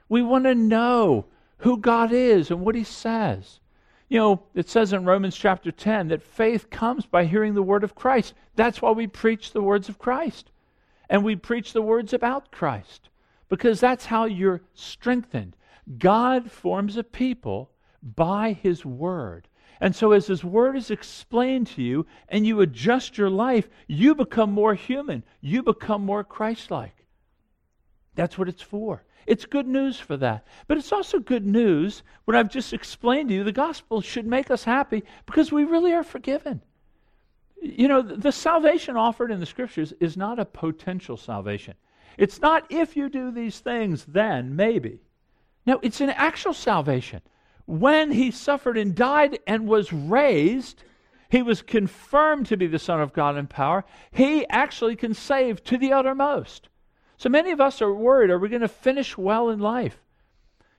We 0.07 0.21
want 0.21 0.45
to 0.45 0.55
know 0.55 1.25
who 1.57 1.77
God 1.77 2.11
is 2.11 2.49
and 2.49 2.61
what 2.61 2.75
He 2.75 2.83
says. 2.83 3.59
You 4.07 4.17
know, 4.17 4.43
it 4.55 4.69
says 4.69 4.93
in 4.93 5.05
Romans 5.05 5.35
chapter 5.35 5.71
10 5.71 6.07
that 6.07 6.23
faith 6.23 6.69
comes 6.69 7.05
by 7.05 7.25
hearing 7.25 7.53
the 7.53 7.61
word 7.61 7.83
of 7.83 7.93
Christ. 7.93 8.33
That's 8.55 8.81
why 8.81 8.91
we 8.91 9.05
preach 9.05 9.51
the 9.51 9.61
words 9.61 9.87
of 9.89 9.99
Christ. 9.99 10.49
And 11.09 11.23
we 11.23 11.35
preach 11.35 11.73
the 11.73 11.81
words 11.81 12.13
about 12.13 12.51
Christ 12.51 13.09
because 13.49 13.79
that's 13.79 14.05
how 14.05 14.25
you're 14.25 14.61
strengthened. 14.73 15.55
God 15.97 16.49
forms 16.49 16.97
a 16.97 17.03
people 17.03 17.71
by 18.01 18.53
His 18.53 18.85
word. 18.85 19.47
And 19.81 19.95
so, 19.95 20.11
as 20.11 20.27
His 20.27 20.43
Word 20.43 20.75
is 20.75 20.91
explained 20.91 21.67
to 21.67 21.81
you 21.81 22.05
and 22.27 22.45
you 22.45 22.61
adjust 22.61 23.17
your 23.17 23.29
life, 23.29 23.69
you 23.87 24.13
become 24.13 24.51
more 24.51 24.73
human. 24.73 25.23
You 25.39 25.63
become 25.63 26.05
more 26.05 26.23
Christ 26.23 26.69
like. 26.69 27.05
That's 28.15 28.37
what 28.37 28.49
it's 28.49 28.61
for. 28.61 29.03
It's 29.25 29.45
good 29.45 29.67
news 29.67 29.99
for 29.99 30.17
that. 30.17 30.45
But 30.67 30.77
it's 30.77 30.91
also 30.91 31.19
good 31.19 31.45
news 31.45 32.03
what 32.25 32.35
I've 32.35 32.49
just 32.49 32.73
explained 32.73 33.29
to 33.29 33.35
you. 33.35 33.43
The 33.43 33.51
gospel 33.51 34.01
should 34.01 34.25
make 34.25 34.51
us 34.51 34.63
happy 34.63 35.03
because 35.25 35.51
we 35.51 35.63
really 35.63 35.93
are 35.93 36.03
forgiven. 36.03 36.61
You 37.61 37.87
know, 37.87 38.01
the 38.01 38.31
salvation 38.31 38.97
offered 38.97 39.31
in 39.31 39.39
the 39.39 39.45
scriptures 39.45 39.93
is 39.99 40.17
not 40.17 40.39
a 40.39 40.45
potential 40.45 41.15
salvation. 41.15 41.75
It's 42.17 42.41
not 42.41 42.65
if 42.69 42.97
you 42.97 43.07
do 43.07 43.31
these 43.31 43.59
things, 43.59 44.05
then 44.05 44.55
maybe. 44.55 45.01
No, 45.65 45.79
it's 45.81 46.01
an 46.01 46.09
actual 46.09 46.53
salvation 46.53 47.21
when 47.69 48.09
he 48.09 48.31
suffered 48.31 48.79
and 48.79 48.95
died 48.95 49.37
and 49.45 49.67
was 49.67 49.93
raised, 49.93 50.83
he 51.29 51.43
was 51.43 51.61
confirmed 51.61 52.47
to 52.47 52.57
be 52.57 52.65
the 52.65 52.79
Son 52.79 52.99
of 52.99 53.13
God 53.13 53.37
in 53.37 53.45
power. 53.45 53.85
He 54.09 54.47
actually 54.49 54.95
can 54.95 55.13
save 55.13 55.63
to 55.65 55.77
the 55.77 55.93
uttermost. 55.93 56.67
So 57.17 57.29
many 57.29 57.51
of 57.51 57.61
us 57.61 57.79
are 57.79 57.93
worried 57.93 58.31
are 58.31 58.39
we 58.39 58.49
going 58.49 58.63
to 58.63 58.67
finish 58.67 59.15
well 59.19 59.51
in 59.51 59.59
life? 59.59 60.01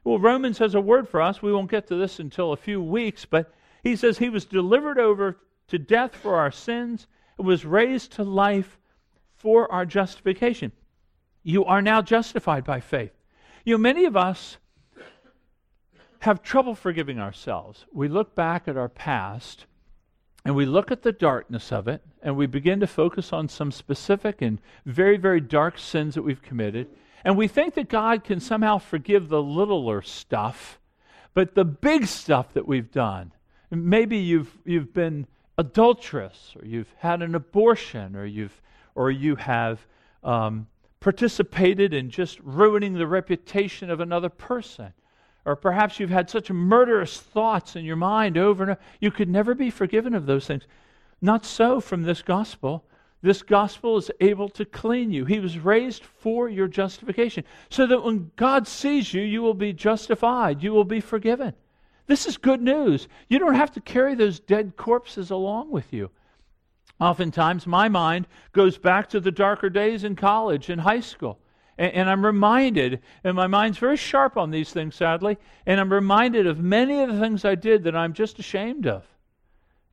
Well, 0.03 0.19
Romans 0.19 0.59
has 0.59 0.75
a 0.75 0.81
word 0.81 1.09
for 1.09 1.23
us. 1.23 1.41
We 1.41 1.53
won't 1.53 1.71
get 1.71 1.87
to 1.89 1.95
this 1.95 2.19
until 2.19 2.51
a 2.51 2.57
few 2.57 2.83
weeks, 2.83 3.25
but 3.25 3.55
he 3.85 3.95
says 3.95 4.19
he 4.19 4.29
was 4.29 4.45
delivered 4.45 4.99
over 4.99 5.37
to 5.69 5.79
death 5.79 6.17
for 6.17 6.35
our 6.39 6.51
sins 6.51 7.07
and 7.39 7.47
was 7.47 7.65
raised 7.65 8.11
to 8.15 8.25
life 8.25 8.81
for 9.37 9.71
our 9.71 9.87
justification. 9.87 10.73
You 11.45 11.65
are 11.67 11.83
now 11.83 12.03
justified 12.03 12.65
by 12.65 12.81
faith. 12.81 13.13
You 13.65 13.75
know, 13.75 13.79
many 13.79 14.07
of 14.07 14.17
us 14.17 14.57
have 16.21 16.43
trouble 16.43 16.75
forgiving 16.75 17.19
ourselves. 17.19 17.87
We 17.93 18.09
look 18.09 18.35
back 18.35 18.69
at 18.69 18.77
our 18.77 18.89
past 18.89 19.67
and 20.45 20.55
we 20.55 20.67
look 20.67 20.91
at 20.91 21.03
the 21.03 21.13
darkness 21.13 21.73
of 21.73 21.89
it 21.89 22.03
and 22.23 22.37
we 22.37 22.47
begin 22.47 22.81
to 22.81 22.87
focus 22.87 23.33
on 23.33 23.49
some 23.49 23.73
specific 23.73 24.43
and 24.43 24.61
very, 24.85 25.17
very 25.17 25.41
dark 25.41 25.79
sins 25.79 26.15
that 26.15 26.23
we've 26.23 26.43
committed. 26.43 26.89
And 27.25 27.37
we 27.37 27.49
think 27.49 27.75
that 27.75 27.89
God 27.89 28.25
can 28.25 28.41
somehow 28.41 28.79
forgive 28.79 29.29
the 29.29 29.43
littler 29.43 30.03
stuff, 30.03 30.79
but 31.35 31.55
the 31.55 31.65
big 31.65 32.07
stuff 32.07 32.53
that 32.53 32.67
we've 32.67 32.91
done, 32.91 33.33
maybe 33.71 34.19
you've, 34.19 34.59
you've 34.65 34.93
been 34.93 35.27
adulterous 35.57 36.55
or 36.59 36.67
you've 36.67 36.93
had 36.99 37.23
an 37.23 37.35
abortion 37.35 38.15
or, 38.15 38.27
you've, 38.27 38.61
or 38.95 39.11
you 39.11 39.37
have 39.37 39.87
um, 40.23 40.67
participated 41.01 41.95
in 41.95 42.11
just 42.11 42.39
ruining 42.41 42.95
the 42.95 43.07
reputation 43.07 43.91
of 43.91 44.01
another 44.01 44.29
person 44.29 44.93
or 45.45 45.57
perhaps 45.57 45.99
you've 45.99 46.11
had 46.11 46.29
such 46.29 46.51
murderous 46.51 47.19
thoughts 47.19 47.77
in 47.77 47.85
your 47.85 47.97
mind 47.97 48.37
over 48.37 48.63
and 48.63 48.73
over. 48.73 48.81
You 49.01 49.11
could 49.11 49.29
never 49.29 49.55
be 49.55 49.71
forgiven 49.71 50.15
of 50.15 50.27
those 50.27 50.47
things. 50.47 50.65
Not 51.21 51.45
so 51.45 51.81
from 51.81 52.03
this 52.03 52.23
gospel. 52.23 52.85
This 53.23 53.43
gospel 53.43 53.99
is 53.99 54.11
able 54.21 54.49
to 54.51 54.65
clean 54.65 55.11
you. 55.11 55.25
He 55.25 55.41
was 55.41 55.59
raised 55.59 56.05
for 56.05 56.49
your 56.49 56.69
justification, 56.69 57.45
so 57.69 57.87
that 57.87 58.03
when 58.03 58.31
God 58.37 58.67
sees 58.67 59.13
you, 59.13 59.23
you 59.23 59.43
will 59.43 59.55
be 59.55 59.73
justified, 59.75 60.63
you 60.63 60.73
will 60.73 60.85
be 60.85 61.01
forgiven. 61.01 61.53
This 62.07 62.27
is 62.27 62.39
good 62.39 62.63
news. 62.63 63.09
You 63.29 63.39
don't 63.39 63.55
have 63.55 63.73
to 63.73 63.81
carry 63.81 64.15
those 64.15 64.41
dead 64.41 64.77
corpses 64.77 65.31
along 65.31 65.71
with 65.71 65.93
you. 65.93 66.11
Oftentimes, 66.99 67.67
my 67.67 67.89
mind 67.89 68.27
goes 68.53 68.79
back 68.79 69.09
to 69.11 69.21
the 69.21 69.31
darker 69.31 69.71
days 69.71 70.05
in 70.05 70.17
college 70.17 70.71
and 70.71 70.81
high 70.81 71.01
school. 71.01 71.39
And, 71.81 71.95
and, 71.95 72.11
I'm 72.11 72.27
reminded, 72.27 73.01
and 73.25 73.35
my 73.35 73.47
mind's 73.47 73.79
very 73.79 73.97
sharp 73.97 74.37
on 74.37 74.51
these 74.51 74.71
things, 74.71 74.95
sadly, 74.95 75.39
and 75.65 75.81
I'm 75.81 75.91
reminded 75.91 76.47
of 76.47 76.61
many 76.61 77.01
of 77.01 77.11
the 77.11 77.19
things 77.19 77.43
I 77.43 77.55
did 77.55 77.85
that 77.85 77.97
I'm 77.97 78.13
just 78.13 78.39
ashamed 78.39 78.87
of. 78.87 79.03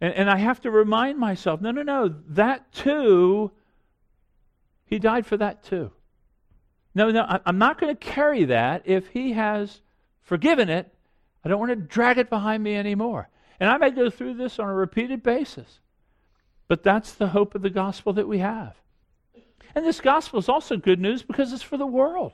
And, 0.01 0.13
and 0.13 0.29
I 0.29 0.35
have 0.35 0.59
to 0.61 0.69
remind 0.69 1.17
myself 1.17 1.61
no, 1.61 1.71
no, 1.71 1.83
no, 1.83 2.13
that 2.27 2.73
too, 2.73 3.51
he 4.85 4.99
died 4.99 5.25
for 5.25 5.37
that 5.37 5.63
too. 5.63 5.91
No, 6.93 7.09
no, 7.09 7.25
I'm 7.45 7.57
not 7.57 7.79
going 7.79 7.95
to 7.95 8.05
carry 8.05 8.43
that 8.43 8.81
if 8.83 9.07
he 9.07 9.31
has 9.31 9.79
forgiven 10.21 10.67
it. 10.67 10.93
I 11.45 11.47
don't 11.47 11.59
want 11.59 11.69
to 11.69 11.77
drag 11.77 12.17
it 12.17 12.29
behind 12.29 12.63
me 12.63 12.75
anymore. 12.75 13.29
And 13.61 13.69
I 13.69 13.77
may 13.77 13.91
go 13.91 14.09
through 14.09 14.33
this 14.33 14.59
on 14.59 14.67
a 14.67 14.73
repeated 14.73 15.23
basis. 15.23 15.79
But 16.67 16.83
that's 16.83 17.13
the 17.13 17.29
hope 17.29 17.55
of 17.55 17.61
the 17.61 17.69
gospel 17.69 18.11
that 18.13 18.27
we 18.27 18.39
have. 18.39 18.75
And 19.75 19.85
this 19.85 20.01
gospel 20.01 20.39
is 20.39 20.49
also 20.49 20.77
good 20.77 20.99
news 20.99 21.23
because 21.23 21.53
it's 21.53 21.63
for 21.63 21.77
the 21.77 21.85
world. 21.85 22.33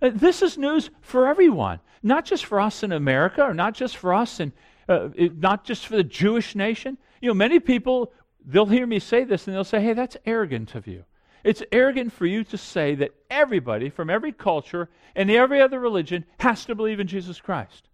Uh, 0.00 0.10
this 0.14 0.42
is 0.42 0.58
news 0.58 0.90
for 1.00 1.26
everyone, 1.26 1.80
not 2.02 2.24
just 2.24 2.44
for 2.44 2.60
us 2.60 2.82
in 2.82 2.92
America 2.92 3.42
or 3.42 3.54
not 3.54 3.74
just 3.74 3.96
for 3.96 4.12
us 4.12 4.40
and 4.40 4.52
uh, 4.88 5.08
not 5.16 5.64
just 5.64 5.86
for 5.86 5.96
the 5.96 6.04
Jewish 6.04 6.54
nation. 6.54 6.98
You 7.20 7.28
know, 7.28 7.34
many 7.34 7.60
people, 7.60 8.12
they'll 8.44 8.66
hear 8.66 8.86
me 8.86 8.98
say 8.98 9.24
this 9.24 9.46
and 9.46 9.54
they'll 9.54 9.64
say, 9.64 9.80
hey, 9.80 9.92
that's 9.92 10.16
arrogant 10.26 10.74
of 10.74 10.86
you. 10.86 11.04
It's 11.44 11.62
arrogant 11.72 12.12
for 12.12 12.26
you 12.26 12.44
to 12.44 12.58
say 12.58 12.94
that 12.96 13.14
everybody 13.30 13.90
from 13.90 14.10
every 14.10 14.32
culture 14.32 14.88
and 15.14 15.30
every 15.30 15.60
other 15.60 15.80
religion 15.80 16.24
has 16.38 16.64
to 16.66 16.74
believe 16.74 17.00
in 17.00 17.06
Jesus 17.06 17.40
Christ. 17.40 17.88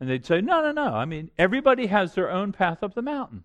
And 0.00 0.08
they'd 0.08 0.26
say, 0.26 0.40
no, 0.40 0.60
no, 0.60 0.72
no. 0.72 0.94
I 0.94 1.04
mean, 1.04 1.30
everybody 1.38 1.86
has 1.86 2.14
their 2.14 2.30
own 2.30 2.52
path 2.52 2.82
up 2.82 2.94
the 2.94 3.02
mountain. 3.02 3.44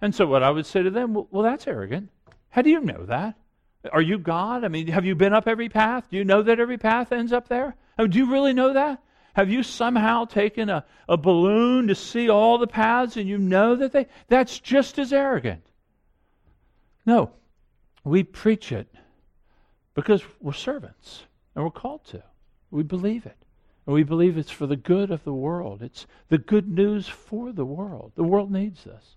And 0.00 0.14
so 0.14 0.26
what 0.26 0.42
I 0.42 0.50
would 0.50 0.66
say 0.66 0.82
to 0.82 0.90
them, 0.90 1.14
well, 1.14 1.28
well 1.30 1.42
that's 1.42 1.66
arrogant. 1.66 2.10
How 2.50 2.62
do 2.62 2.70
you 2.70 2.80
know 2.80 3.06
that? 3.06 3.36
Are 3.90 4.02
you 4.02 4.18
God? 4.18 4.64
I 4.64 4.68
mean, 4.68 4.86
have 4.88 5.04
you 5.04 5.14
been 5.14 5.32
up 5.32 5.48
every 5.48 5.68
path? 5.68 6.08
Do 6.10 6.16
you 6.16 6.24
know 6.24 6.42
that 6.42 6.60
every 6.60 6.78
path 6.78 7.10
ends 7.10 7.32
up 7.32 7.48
there? 7.48 7.74
I 7.98 8.02
mean, 8.02 8.10
do 8.10 8.18
you 8.18 8.30
really 8.30 8.52
know 8.52 8.72
that? 8.74 9.02
Have 9.34 9.50
you 9.50 9.62
somehow 9.62 10.26
taken 10.26 10.68
a, 10.68 10.84
a 11.08 11.16
balloon 11.16 11.88
to 11.88 11.94
see 11.94 12.28
all 12.28 12.58
the 12.58 12.66
paths 12.66 13.16
and 13.16 13.28
you 13.28 13.38
know 13.38 13.76
that 13.76 13.92
they 13.92 14.06
that's 14.28 14.58
just 14.58 14.98
as 14.98 15.12
arrogant. 15.12 15.64
No. 17.06 17.32
We 18.04 18.24
preach 18.24 18.72
it 18.72 18.88
because 19.94 20.22
we're 20.40 20.52
servants 20.52 21.24
and 21.54 21.64
we're 21.64 21.70
called 21.70 22.04
to. 22.06 22.22
We 22.70 22.82
believe 22.82 23.26
it. 23.26 23.36
And 23.86 23.94
we 23.94 24.02
believe 24.02 24.38
it's 24.38 24.50
for 24.50 24.66
the 24.66 24.76
good 24.76 25.10
of 25.10 25.24
the 25.24 25.32
world. 25.32 25.82
It's 25.82 26.06
the 26.28 26.38
good 26.38 26.68
news 26.68 27.08
for 27.08 27.52
the 27.52 27.64
world. 27.64 28.12
The 28.14 28.22
world 28.22 28.50
needs 28.50 28.84
this. 28.84 29.16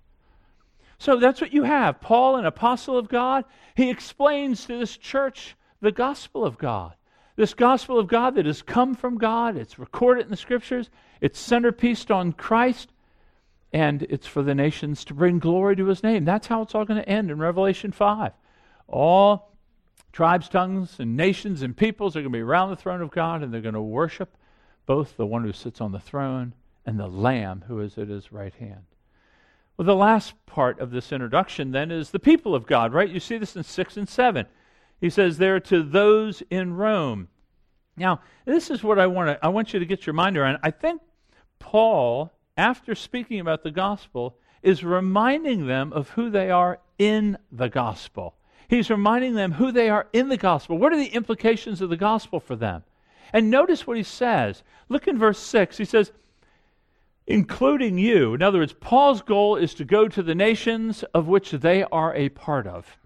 So 0.98 1.18
that's 1.18 1.42
what 1.42 1.54
you 1.54 1.64
have. 1.64 2.02
Paul, 2.02 2.38
an 2.38 2.46
apostle 2.46 2.98
of 2.98 3.10
God, 3.10 3.46
he 3.76 3.90
explains 3.90 4.66
to 4.66 4.78
this 4.78 4.98
church 4.98 5.56
the 5.82 5.92
gospel 5.92 6.46
of 6.46 6.58
God. 6.58 6.94
This 7.36 7.54
gospel 7.54 8.00
of 8.00 8.08
God 8.08 8.36
that 8.36 8.46
has 8.46 8.62
come 8.62 8.96
from 8.96 9.18
God, 9.18 9.58
it's 9.58 9.78
recorded 9.78 10.26
in 10.26 10.32
the 10.32 10.38
scriptures, 10.38 10.90
it's 11.20 11.40
centerpieced 11.40 12.14
on 12.14 12.32
Christ, 12.32 12.90
and 13.74 14.04
it's 14.04 14.26
for 14.26 14.42
the 14.42 14.56
nations 14.56 15.04
to 15.06 15.14
bring 15.14 15.40
glory 15.40 15.76
to 15.76 15.86
his 15.88 16.02
name. 16.02 16.24
That's 16.24 16.48
how 16.48 16.62
it's 16.62 16.74
all 16.74 16.86
going 16.86 17.02
to 17.02 17.10
end 17.10 17.30
in 17.30 17.40
Revelation 17.40 17.92
5. 17.92 18.32
All 18.88 19.52
tribes, 20.14 20.48
tongues, 20.48 20.96
and 21.00 21.18
nations 21.18 21.62
and 21.62 21.76
peoples 21.76 22.16
are 22.16 22.22
going 22.22 22.32
to 22.32 22.38
be 22.38 22.42
around 22.42 22.70
the 22.70 22.78
throne 22.78 23.02
of 23.02 23.12
God, 23.12 23.44
and 23.44 23.54
they're 23.54 23.60
going 23.60 23.74
to 23.74 23.82
worship 23.82 24.38
both 24.86 25.18
the 25.18 25.26
one 25.26 25.44
who 25.44 25.52
sits 25.52 25.82
on 25.82 25.92
the 25.92 26.00
throne 26.00 26.54
and 26.86 26.98
the 26.98 27.08
Lamb 27.08 27.66
who 27.68 27.82
is 27.82 27.98
at 27.98 28.08
his 28.08 28.32
right 28.32 28.54
hand. 28.54 28.86
Well, 29.78 29.86
the 29.86 29.96
last 29.96 30.34
part 30.46 30.80
of 30.80 30.92
this 30.92 31.12
introduction 31.12 31.72
then 31.72 31.92
is 31.92 32.12
the 32.12 32.20
people 32.20 32.56
of 32.56 32.66
God, 32.66 32.94
right? 32.94 33.10
You 33.10 33.20
see 33.20 33.38
this 33.38 33.56
in 33.56 33.64
6 33.64 33.98
and 33.98 34.08
7. 34.08 34.46
He 35.02 35.10
says 35.10 35.38
there 35.38 35.60
to 35.60 35.84
those 35.84 36.42
in 36.50 36.76
Rome. 36.76 37.28
Now, 37.98 38.22
this 38.46 38.70
is 38.70 38.84
what 38.84 39.00
I 39.00 39.08
want 39.08 39.30
to 39.30 39.46
I 39.46 39.50
want 39.50 39.74
you 39.74 39.80
to 39.80 39.86
get 39.86 40.06
your 40.06 40.14
mind 40.14 40.38
around. 40.38 40.60
I 40.64 40.72
think 40.72 41.02
Paul, 41.60 42.34
after 42.58 42.96
speaking 42.96 43.40
about 43.40 43.64
the 43.64 43.72
gospel, 43.72 44.38
is 44.62 44.84
reminding 44.84 45.68
them 45.68 45.94
of 45.94 46.10
who 46.10 46.30
they 46.30 46.50
are 46.50 46.80
in 46.98 47.38
the 47.52 47.70
gospel. 47.70 48.36
He's 48.68 48.90
reminding 48.90 49.36
them 49.36 49.54
who 49.54 49.72
they 49.72 49.90
are 49.90 50.08
in 50.12 50.30
the 50.30 50.38
gospel. 50.38 50.78
What 50.78 50.92
are 50.92 50.98
the 50.98 51.14
implications 51.14 51.82
of 51.82 51.90
the 51.90 51.98
gospel 51.98 52.40
for 52.40 52.56
them? 52.56 52.84
And 53.32 53.52
notice 53.52 53.86
what 53.86 53.98
he 53.98 54.04
says. 54.04 54.64
Look 54.90 55.08
in 55.08 55.18
verse 55.18 55.40
6. 55.40 55.78
He 55.78 55.86
says, 55.86 56.12
including 57.28 57.98
you. 57.98 58.34
In 58.34 58.42
other 58.42 58.60
words, 58.60 58.74
Paul's 58.74 59.22
goal 59.22 59.56
is 59.56 59.74
to 59.76 59.86
go 59.86 60.08
to 60.08 60.22
the 60.22 60.36
nations 60.36 61.04
of 61.14 61.28
which 61.28 61.52
they 61.52 61.84
are 61.84 62.14
a 62.14 62.30
part 62.30 62.68
of. 62.68 62.98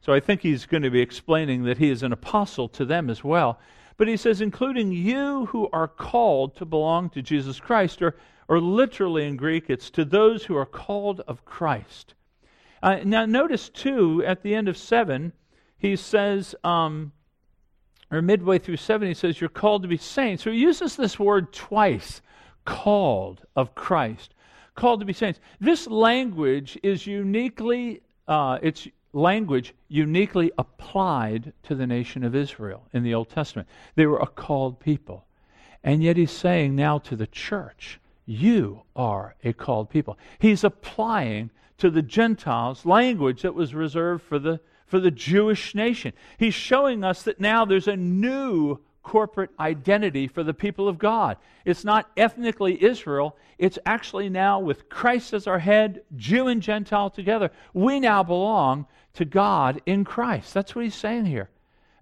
So 0.00 0.12
I 0.12 0.20
think 0.20 0.40
he's 0.40 0.66
going 0.66 0.82
to 0.82 0.90
be 0.90 1.00
explaining 1.00 1.64
that 1.64 1.78
he 1.78 1.90
is 1.90 2.02
an 2.02 2.12
apostle 2.12 2.68
to 2.70 2.84
them 2.84 3.10
as 3.10 3.24
well. 3.24 3.58
But 3.96 4.08
he 4.08 4.16
says, 4.16 4.40
including 4.40 4.92
you 4.92 5.46
who 5.46 5.68
are 5.72 5.88
called 5.88 6.56
to 6.56 6.64
belong 6.64 7.10
to 7.10 7.22
Jesus 7.22 7.58
Christ, 7.60 8.02
or, 8.02 8.16
or 8.48 8.60
literally 8.60 9.26
in 9.26 9.36
Greek, 9.36 9.68
it's 9.68 9.90
to 9.90 10.04
those 10.04 10.44
who 10.44 10.56
are 10.56 10.66
called 10.66 11.22
of 11.26 11.44
Christ. 11.44 12.14
Uh, 12.82 13.00
now, 13.04 13.24
notice 13.24 13.68
too, 13.68 14.22
at 14.24 14.42
the 14.42 14.54
end 14.54 14.68
of 14.68 14.76
7, 14.76 15.32
he 15.78 15.96
says, 15.96 16.54
um, 16.62 17.12
or 18.10 18.22
midway 18.22 18.58
through 18.58 18.76
7, 18.76 19.08
he 19.08 19.14
says, 19.14 19.40
You're 19.40 19.50
called 19.50 19.82
to 19.82 19.88
be 19.88 19.96
saints. 19.96 20.44
So 20.44 20.52
he 20.52 20.58
uses 20.58 20.96
this 20.96 21.18
word 21.18 21.52
twice 21.52 22.20
called 22.66 23.46
of 23.56 23.74
Christ, 23.74 24.34
called 24.74 25.00
to 25.00 25.06
be 25.06 25.14
saints. 25.14 25.40
This 25.58 25.86
language 25.86 26.78
is 26.82 27.06
uniquely, 27.06 28.02
uh, 28.28 28.58
it's 28.62 28.86
language 29.14 29.74
uniquely 29.88 30.52
applied 30.58 31.54
to 31.62 31.74
the 31.74 31.86
nation 31.86 32.22
of 32.22 32.34
Israel 32.34 32.86
in 32.92 33.02
the 33.02 33.14
Old 33.14 33.30
Testament. 33.30 33.66
They 33.94 34.04
were 34.04 34.18
a 34.18 34.26
called 34.26 34.78
people. 34.78 35.24
And 35.82 36.02
yet 36.02 36.16
he's 36.16 36.32
saying 36.32 36.76
now 36.76 36.98
to 36.98 37.16
the 37.16 37.26
church, 37.26 38.00
you 38.26 38.82
are 38.94 39.36
a 39.44 39.52
called 39.52 39.88
people. 39.88 40.18
He's 40.38 40.64
applying 40.64 41.50
to 41.78 41.90
the 41.90 42.02
Gentiles 42.02 42.84
language 42.84 43.42
that 43.42 43.54
was 43.54 43.74
reserved 43.74 44.24
for 44.24 44.38
the, 44.38 44.60
for 44.86 44.98
the 44.98 45.10
Jewish 45.10 45.74
nation. 45.74 46.12
He's 46.38 46.54
showing 46.54 47.04
us 47.04 47.22
that 47.22 47.40
now 47.40 47.64
there's 47.64 47.88
a 47.88 47.96
new 47.96 48.80
corporate 49.06 49.50
identity 49.60 50.26
for 50.26 50.42
the 50.42 50.52
people 50.52 50.88
of 50.88 50.98
God. 50.98 51.36
It's 51.64 51.84
not 51.84 52.10
ethnically 52.16 52.82
Israel, 52.82 53.36
it's 53.56 53.78
actually 53.86 54.28
now 54.28 54.58
with 54.58 54.88
Christ 54.88 55.32
as 55.32 55.46
our 55.46 55.60
head, 55.60 56.02
Jew 56.16 56.48
and 56.48 56.60
Gentile 56.60 57.08
together. 57.08 57.52
We 57.72 58.00
now 58.00 58.24
belong 58.24 58.86
to 59.14 59.24
God 59.24 59.80
in 59.86 60.04
Christ. 60.04 60.52
That's 60.52 60.74
what 60.74 60.84
he's 60.84 60.96
saying 60.96 61.26
here. 61.26 61.50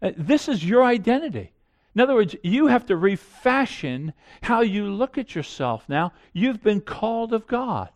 Uh, 0.01 0.12
this 0.17 0.49
is 0.49 0.64
your 0.64 0.83
identity. 0.83 1.53
In 1.95 2.01
other 2.01 2.14
words, 2.14 2.37
you 2.43 2.69
have 2.69 2.87
to 2.87 2.97
refashion 2.97 4.14
how 4.40 4.62
you 4.62 4.87
look 4.87 5.19
at 5.19 5.35
yourself 5.35 5.87
now. 5.90 6.14
You've 6.33 6.62
been 6.62 6.81
called 6.81 7.35
of 7.35 7.47
God. 7.47 7.90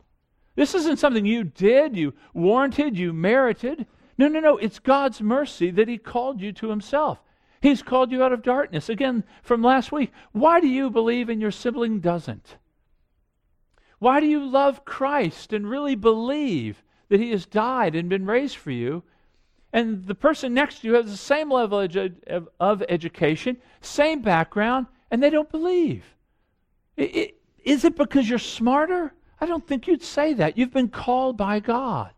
This 0.54 0.74
isn't 0.74 0.98
something 0.98 1.24
you 1.24 1.44
did, 1.44 1.96
you 1.96 2.12
warranted, 2.34 2.98
you 2.98 3.14
merited. 3.14 3.86
No, 4.18 4.28
no, 4.28 4.40
no. 4.40 4.58
It's 4.58 4.78
God's 4.78 5.22
mercy 5.22 5.70
that 5.70 5.88
He 5.88 5.96
called 5.96 6.42
you 6.42 6.52
to 6.52 6.68
Himself. 6.68 7.20
He's 7.60 7.82
called 7.82 8.12
you 8.12 8.22
out 8.22 8.32
of 8.32 8.42
darkness. 8.42 8.88
Again, 8.88 9.24
from 9.42 9.62
last 9.62 9.90
week, 9.90 10.12
why 10.32 10.60
do 10.60 10.68
you 10.68 10.90
believe 10.90 11.28
and 11.28 11.40
your 11.40 11.50
sibling 11.50 12.00
doesn't? 12.00 12.56
Why 13.98 14.20
do 14.20 14.26
you 14.26 14.44
love 14.44 14.84
Christ 14.84 15.52
and 15.52 15.68
really 15.68 15.96
believe 15.96 16.82
that 17.08 17.20
he 17.20 17.30
has 17.30 17.46
died 17.46 17.94
and 17.94 18.08
been 18.08 18.26
raised 18.26 18.56
for 18.56 18.70
you. 18.70 19.02
And 19.72 20.06
the 20.06 20.14
person 20.14 20.54
next 20.54 20.80
to 20.80 20.86
you 20.86 20.94
has 20.94 21.10
the 21.10 21.16
same 21.16 21.50
level 21.50 21.80
of, 21.80 22.48
of 22.58 22.82
education, 22.88 23.58
same 23.80 24.22
background, 24.22 24.86
and 25.10 25.22
they 25.22 25.30
don't 25.30 25.50
believe. 25.50 26.04
It, 26.96 27.16
it, 27.16 27.40
is 27.64 27.84
it 27.84 27.96
because 27.96 28.28
you're 28.28 28.38
smarter? 28.38 29.12
I 29.40 29.46
don't 29.46 29.66
think 29.66 29.86
you'd 29.86 30.02
say 30.02 30.34
that. 30.34 30.56
You've 30.56 30.72
been 30.72 30.88
called 30.88 31.36
by 31.36 31.60
God. 31.60 32.12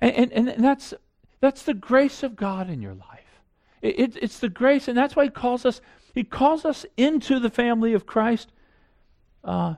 And, 0.00 0.32
and, 0.32 0.48
and 0.48 0.64
that's, 0.64 0.92
that's 1.40 1.62
the 1.62 1.74
grace 1.74 2.22
of 2.22 2.36
God 2.36 2.68
in 2.68 2.82
your 2.82 2.94
life. 2.94 3.15
It, 3.90 4.16
it's 4.20 4.38
the 4.38 4.48
grace, 4.48 4.88
and 4.88 4.96
that's 4.96 5.14
why 5.14 5.24
He 5.24 5.30
calls 5.30 5.64
us. 5.64 5.80
He 6.14 6.24
calls 6.24 6.64
us 6.64 6.86
into 6.96 7.38
the 7.38 7.50
family 7.50 7.92
of 7.92 8.06
Christ 8.06 8.50
uh, 9.44 9.74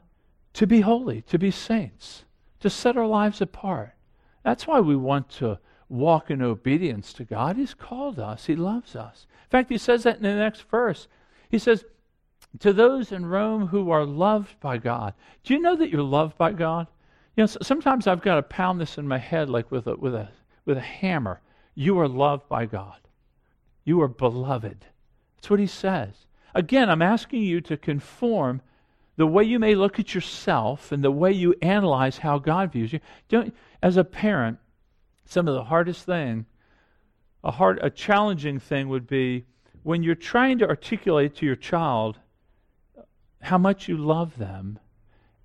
to 0.55 0.67
be 0.67 0.81
holy, 0.81 1.23
to 1.23 1.39
be 1.39 1.51
saints, 1.51 2.25
to 2.61 2.71
set 2.71 2.97
our 2.97 3.07
lives 3.07 3.41
apart. 3.41 3.95
That's 4.45 4.67
why 4.67 4.81
we 4.81 4.97
want 4.97 5.29
to 5.31 5.59
walk 5.89 6.31
in 6.31 6.43
obedience 6.43 7.13
to 7.15 7.25
God. 7.25 7.57
He's 7.57 7.75
called 7.75 8.19
us, 8.19 8.47
He 8.47 8.57
loves 8.57 8.95
us. 8.95 9.27
In 9.45 9.51
fact, 9.51 9.71
He 9.71 9.79
says 9.79 10.05
that 10.05 10.17
in 10.17 10.23
the 10.23 10.35
next 10.35 10.63
verse. 10.71 11.09
He 11.49 11.59
says, 11.59 11.85
To 12.61 12.73
those 12.73 13.13
in 13.13 13.27
Rome 13.27 13.69
who 13.69 13.91
are 13.91 14.05
loved 14.05 14.61
by 14.61 14.79
God. 14.79 15.15
Do 15.45 15.55
you 15.55 15.61
know 15.61 15.77
that 15.77 15.91
you're 15.91 16.03
loved 16.03 16.37
by 16.37 16.53
God? 16.53 16.87
You 17.37 17.43
know, 17.43 17.47
sometimes 17.47 18.07
I've 18.07 18.23
got 18.23 18.37
to 18.37 18.43
pound 18.43 18.81
this 18.81 18.99
in 18.99 19.07
my 19.07 19.19
head 19.19 19.49
like 19.49 19.71
with 19.71 19.87
a, 19.87 19.97
with 19.97 20.15
a, 20.15 20.29
with 20.65 20.77
a 20.77 20.83
hammer. 20.83 21.41
You 21.75 21.99
are 22.01 22.09
loved 22.09 22.49
by 22.49 22.67
God. 22.67 22.97
You 23.89 24.03
are 24.03 24.09
beloved. 24.09 24.85
That's 25.35 25.49
what 25.49 25.61
he 25.61 25.67
says. 25.67 26.27
Again, 26.55 26.91
I'm 26.91 27.01
asking 27.01 27.41
you 27.45 27.63
to 27.63 27.79
conform 27.79 28.61
the 29.17 29.27
way 29.27 29.45
you 29.45 29.59
may 29.59 29.75
look 29.75 29.99
at 29.99 30.15
yourself 30.15 30.93
and 30.93 31.03
the 31.03 31.11
way 31.11 31.33
you 31.33 31.55
analyze 31.63 32.19
how 32.19 32.39
God 32.39 32.73
views 32.73 32.93
you. 32.93 33.01
Don't, 33.31 33.55
as 33.83 33.97
a 33.97 34.05
parent, 34.05 34.59
some 35.25 35.49
of 35.49 35.55
the 35.55 35.65
hardest 35.65 36.05
thing, 36.05 36.45
a 37.43 37.51
hard, 37.51 37.79
a 37.83 37.89
challenging 37.89 38.61
thing 38.61 38.91
would 38.91 39.07
be 39.07 39.47
when 39.85 40.03
you're 40.03 40.15
trying 40.15 40.59
to 40.59 40.69
articulate 40.69 41.35
to 41.37 41.47
your 41.47 41.57
child 41.57 42.19
how 43.41 43.57
much 43.57 43.89
you 43.89 43.97
love 43.97 44.37
them, 44.37 44.79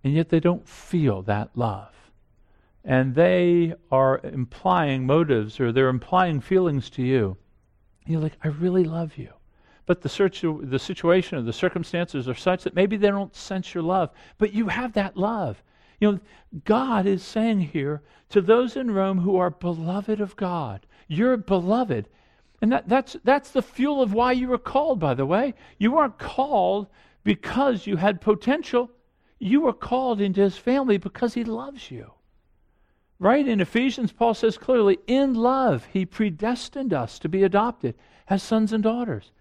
and 0.03 0.13
yet 0.13 0.27
they 0.27 0.41
don't 0.41 0.67
feel 0.67 1.21
that 1.21 1.51
love. 1.55 2.11
And 2.83 3.15
they 3.15 3.75
are 3.89 4.19
implying 4.21 5.05
motives 5.05 5.61
or 5.61 5.71
they're 5.71 5.87
implying 5.87 6.41
feelings 6.41 6.89
to 6.89 7.03
you. 7.03 7.37
You're 8.05 8.21
like, 8.21 8.37
I 8.43 8.49
really 8.49 8.83
love 8.83 9.17
you 9.17 9.29
but 9.85 10.01
the, 10.01 10.09
search, 10.09 10.41
the 10.41 10.79
situation 10.79 11.37
or 11.37 11.41
the 11.41 11.53
circumstances 11.53 12.29
are 12.29 12.35
such 12.35 12.63
that 12.63 12.75
maybe 12.75 12.97
they 12.97 13.09
don't 13.09 13.35
sense 13.35 13.73
your 13.73 13.83
love, 13.83 14.11
but 14.37 14.53
you 14.53 14.67
have 14.67 14.93
that 14.93 15.17
love. 15.17 15.61
You 15.99 16.13
know, 16.13 16.19
God 16.65 17.05
is 17.05 17.23
saying 17.23 17.61
here 17.61 18.01
to 18.29 18.41
those 18.41 18.75
in 18.75 18.91
Rome 18.91 19.19
who 19.19 19.35
are 19.37 19.49
beloved 19.49 20.21
of 20.21 20.35
God, 20.35 20.85
you're 21.07 21.37
beloved. 21.37 22.07
And 22.61 22.71
that, 22.71 22.87
that's, 22.87 23.17
that's 23.25 23.51
the 23.51 23.61
fuel 23.61 24.01
of 24.01 24.13
why 24.13 24.31
you 24.31 24.47
were 24.47 24.57
called, 24.57 24.99
by 24.99 25.13
the 25.13 25.25
way. 25.25 25.53
You 25.79 25.91
weren't 25.91 26.17
called 26.17 26.87
because 27.25 27.85
you 27.85 27.97
had 27.97 28.21
potential. 28.21 28.89
You 29.39 29.61
were 29.61 29.73
called 29.73 30.21
into 30.21 30.41
his 30.41 30.57
family 30.57 30.97
because 30.97 31.33
he 31.33 31.43
loves 31.43 31.91
you. 31.91 32.11
Right? 33.23 33.47
In 33.47 33.61
Ephesians, 33.61 34.11
Paul 34.11 34.33
says 34.33 34.57
clearly, 34.57 34.99
in 35.07 35.33
love, 35.33 35.87
he 35.93 36.05
predestined 36.05 36.93
us 36.93 37.17
to 37.19 37.29
be 37.29 37.43
adopted 37.43 37.95
as 38.27 38.43
sons 38.43 38.73
and 38.73 38.83
daughters. 38.83 39.31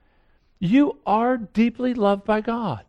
You 0.61 1.01
are 1.05 1.37
deeply 1.37 1.93
loved 1.93 2.25
by 2.25 2.43
God. 2.43 2.85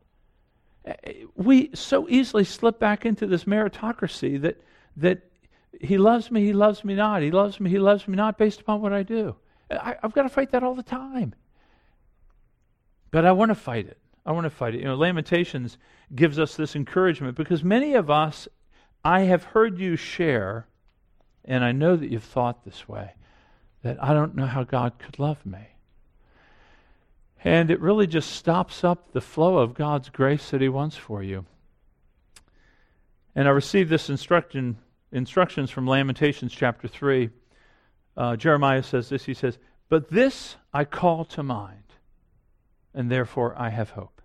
We 1.34 1.72
so 1.74 2.08
easily 2.10 2.44
slip 2.44 2.78
back 2.78 3.08
into 3.08 3.26
this 3.26 3.46
meritocracy 3.46 4.40
that, 4.42 4.62
that 4.98 5.24
he 5.82 5.98
loves 5.98 6.30
me, 6.30 6.46
he 6.46 6.54
loves 6.54 6.86
me 6.86 6.94
not, 6.94 7.24
he 7.24 7.32
loves 7.32 7.60
me, 7.60 7.72
he 7.72 7.80
loves 7.80 8.08
me 8.08 8.16
not 8.16 8.38
based 8.38 8.62
upon 8.62 8.80
what 8.80 8.94
I 8.94 9.02
do. 9.02 9.36
I, 9.72 9.96
have 10.04 10.14
got 10.14 10.24
to 10.24 10.30
fight 10.30 10.52
that 10.52 10.62
all 10.62 10.76
the 10.76 10.84
time. 10.84 11.34
But 13.10 13.26
I 13.26 13.32
want 13.32 13.50
to 13.50 13.56
fight 13.56 13.88
it. 13.88 13.98
I 14.28 14.32
want 14.32 14.46
to 14.46 14.52
fight 14.52 14.76
it. 14.76 14.82
You 14.82 14.86
know, 14.86 14.96
Lamentations 14.96 15.80
gives 16.14 16.38
us 16.38 16.56
this 16.56 16.76
encouragement 16.76 17.36
because 17.36 17.64
many 17.64 17.96
of 17.96 18.12
us, 18.12 18.48
I 19.04 19.22
have 19.22 19.44
heard 19.44 19.80
you 19.80 19.96
share, 19.96 20.68
and 21.46 21.64
I 21.64 21.72
know 21.72 21.96
that 21.96 22.10
you've 22.10 22.24
thought 22.24 22.64
this 22.66 22.88
way, 22.88 23.14
that 23.84 24.02
I 24.02 24.14
don't 24.14 24.36
know 24.36 24.46
how 24.46 24.64
God 24.64 24.94
could 25.00 25.20
love 25.20 25.46
me. 25.46 25.68
And 27.44 27.70
it 27.70 27.82
really 27.82 28.08
just 28.08 28.32
stops 28.32 28.84
up 28.84 29.12
the 29.12 29.22
flow 29.22 29.58
of 29.58 29.74
God's 29.74 30.10
grace 30.10 30.52
that 30.52 30.62
He 30.62 30.70
wants 30.70 30.96
for 30.96 31.22
you. 31.22 31.46
And 33.36 33.48
I 33.48 33.52
received 33.52 33.90
this 33.90 34.10
instruction 34.10 34.78
instructions 35.14 35.70
from 35.70 35.88
Lamentations 35.88 36.52
chapter 36.52 36.88
3, 36.88 37.30
uh, 38.18 38.36
Jeremiah 38.36 38.84
says 38.84 39.10
this. 39.10 39.26
He 39.26 39.34
says, 39.34 39.58
But 39.90 40.10
this 40.10 40.58
I 40.74 40.86
call 40.86 41.24
to 41.26 41.44
mind, 41.44 41.84
and 42.94 43.10
therefore 43.10 43.56
I 43.58 43.70
have 43.70 43.92
hope. 43.92 44.22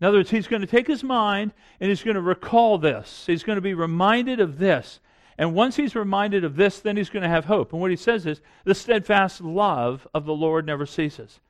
In 0.00 0.06
other 0.06 0.18
words, 0.18 0.30
he's 0.30 0.48
going 0.48 0.62
to 0.62 0.66
take 0.66 0.86
his 0.86 1.02
mind 1.02 1.52
and 1.80 1.88
he's 1.88 2.02
going 2.02 2.16
to 2.16 2.20
recall 2.20 2.76
this. 2.76 3.24
He's 3.26 3.42
going 3.42 3.56
to 3.56 3.62
be 3.62 3.72
reminded 3.72 4.40
of 4.40 4.58
this. 4.58 5.00
And 5.38 5.54
once 5.54 5.76
he's 5.76 5.94
reminded 5.94 6.44
of 6.44 6.56
this, 6.56 6.80
then 6.80 6.96
he's 6.96 7.10
going 7.10 7.22
to 7.22 7.28
have 7.28 7.44
hope. 7.44 7.72
And 7.72 7.80
what 7.80 7.90
he 7.90 7.96
says 7.96 8.26
is, 8.26 8.40
the 8.64 8.74
steadfast 8.74 9.40
love 9.40 10.06
of 10.14 10.24
the 10.24 10.34
Lord 10.34 10.66
never 10.66 10.86
ceases. 10.86 11.40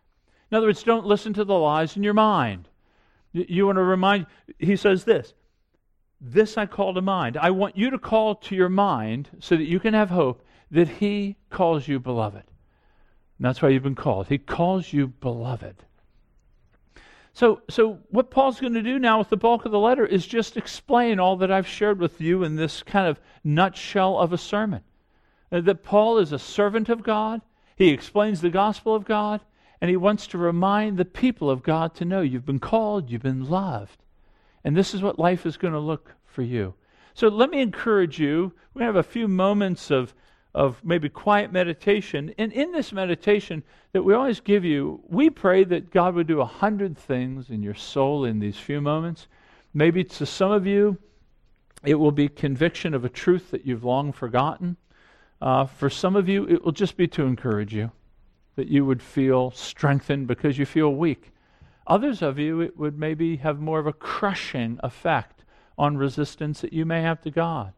In 0.51 0.57
other 0.57 0.66
words, 0.66 0.82
don't 0.82 1.07
listen 1.07 1.32
to 1.34 1.45
the 1.45 1.59
lies 1.59 1.97
in 1.97 2.03
your 2.03 2.14
mind. 2.14 2.68
You 3.32 3.66
want 3.66 3.76
to 3.76 3.82
remind, 3.82 4.26
he 4.59 4.76
says 4.76 5.05
this 5.05 5.34
This 6.20 6.57
I 6.57 6.66
call 6.66 6.95
to 6.95 7.03
mind. 7.03 7.37
I 7.37 7.51
want 7.51 7.76
you 7.76 7.91
to 7.91 7.99
call 7.99 8.34
to 8.37 8.57
your 8.57 8.68
mind 8.68 9.28
so 9.41 9.57
that 9.57 9.64
you 9.64 9.78
can 9.78 9.95
have 9.95 10.11
hope 10.11 10.45
that 10.70 10.89
he 10.89 11.37
calls 11.51 11.87
you 11.87 12.01
beloved. 12.01 12.43
And 13.39 13.45
that's 13.45 13.61
why 13.61 13.68
you've 13.68 13.82
been 13.82 13.95
called. 13.95 14.28
He 14.28 14.39
calls 14.39 14.93
you 14.93 15.09
beloved. 15.09 15.84
So, 17.37 17.61
so 17.68 17.99
what 18.09 18.30
Paul's 18.30 18.61
going 18.61 18.72
to 18.72 18.82
do 18.82 18.99
now 18.99 19.18
with 19.18 19.28
the 19.28 19.37
bulk 19.37 19.66
of 19.66 19.70
the 19.70 19.78
letter 19.78 20.07
is 20.07 20.26
just 20.26 20.57
explain 20.57 21.20
all 21.20 21.37
that 21.37 21.53
I've 21.53 21.66
shared 21.66 21.99
with 21.99 22.18
you 22.18 22.43
in 22.43 22.57
this 22.57 22.82
kind 22.82 23.07
of 23.07 23.20
nutshell 23.45 24.18
of 24.18 24.32
a 24.32 24.39
sermon. 24.39 24.80
Uh, 25.53 25.61
that 25.61 25.84
Paul 25.84 26.16
is 26.16 26.32
a 26.32 26.39
servant 26.39 26.89
of 26.89 27.03
God. 27.03 27.43
He 27.76 27.91
explains 27.91 28.41
the 28.41 28.49
gospel 28.49 28.95
of 28.95 29.05
God, 29.05 29.43
and 29.82 29.91
he 29.91 29.99
wants 29.99 30.26
to 30.28 30.39
remind 30.39 30.97
the 30.97 31.05
people 31.05 31.51
of 31.51 31.62
God 31.62 31.95
to 31.97 32.07
know 32.07 32.22
you've 32.22 32.47
been 32.47 32.59
called, 32.59 33.11
you've 33.11 33.20
been 33.20 33.45
loved. 33.45 34.03
And 34.64 34.74
this 34.74 34.95
is 34.95 35.03
what 35.03 35.18
life 35.18 35.45
is 35.45 35.59
going 35.59 35.74
to 35.74 35.78
look 35.78 36.14
for 36.24 36.41
you. 36.41 36.72
So 37.12 37.28
let 37.28 37.51
me 37.51 37.61
encourage 37.61 38.18
you. 38.18 38.55
We 38.72 38.82
have 38.82 38.97
a 38.97 39.03
few 39.03 39.28
moments 39.28 39.91
of 39.91 40.14
of 40.57 40.82
maybe 40.82 41.11
quiet 41.11 41.52
meditation. 41.52 42.34
And 42.38 42.50
in 42.50 42.72
this 42.72 42.90
meditation 42.90 43.62
that 43.92 44.02
we 44.02 44.14
always 44.14 44.40
give 44.40 44.64
you, 44.64 45.02
we 45.07 45.28
pray 45.28 45.64
that 45.64 45.90
God 45.90 46.14
would 46.14 46.26
do 46.26 46.40
a 46.40 46.46
hundred 46.46 46.96
things 46.96 47.50
in 47.50 47.62
your 47.62 47.74
soul 47.74 48.24
in 48.24 48.38
these 48.38 48.57
few 48.57 48.80
moments. 48.80 49.28
Maybe 49.74 50.02
to 50.02 50.24
some 50.24 50.50
of 50.50 50.66
you, 50.66 50.96
it 51.84 51.96
will 51.96 52.11
be 52.11 52.30
conviction 52.30 52.94
of 52.94 53.04
a 53.04 53.11
truth 53.11 53.50
that 53.50 53.66
you've 53.66 53.84
long 53.84 54.12
forgotten. 54.12 54.78
Uh, 55.42 55.66
for 55.66 55.90
some 55.90 56.16
of 56.16 56.26
you, 56.26 56.48
it 56.48 56.64
will 56.64 56.72
just 56.72 56.96
be 56.96 57.07
to 57.09 57.24
encourage 57.24 57.74
you, 57.74 57.92
that 58.57 58.68
you 58.68 58.86
would 58.86 59.02
feel 59.02 59.50
strengthened 59.50 60.26
because 60.26 60.57
you 60.57 60.64
feel 60.64 60.94
weak. 60.94 61.32
Others 61.86 62.22
of 62.22 62.38
you, 62.38 62.62
it 62.62 62.78
would 62.78 62.98
maybe 62.98 63.36
have 63.36 63.61
more 63.61 63.78
of 63.78 63.86
a 63.86 63.92
crushing 63.92 64.80
effect 64.82 65.44
on 65.76 65.98
resistance 65.98 66.62
that 66.62 66.72
you 66.72 66.86
may 66.86 67.02
have 67.02 67.20
to 67.20 67.30
God. 67.30 67.74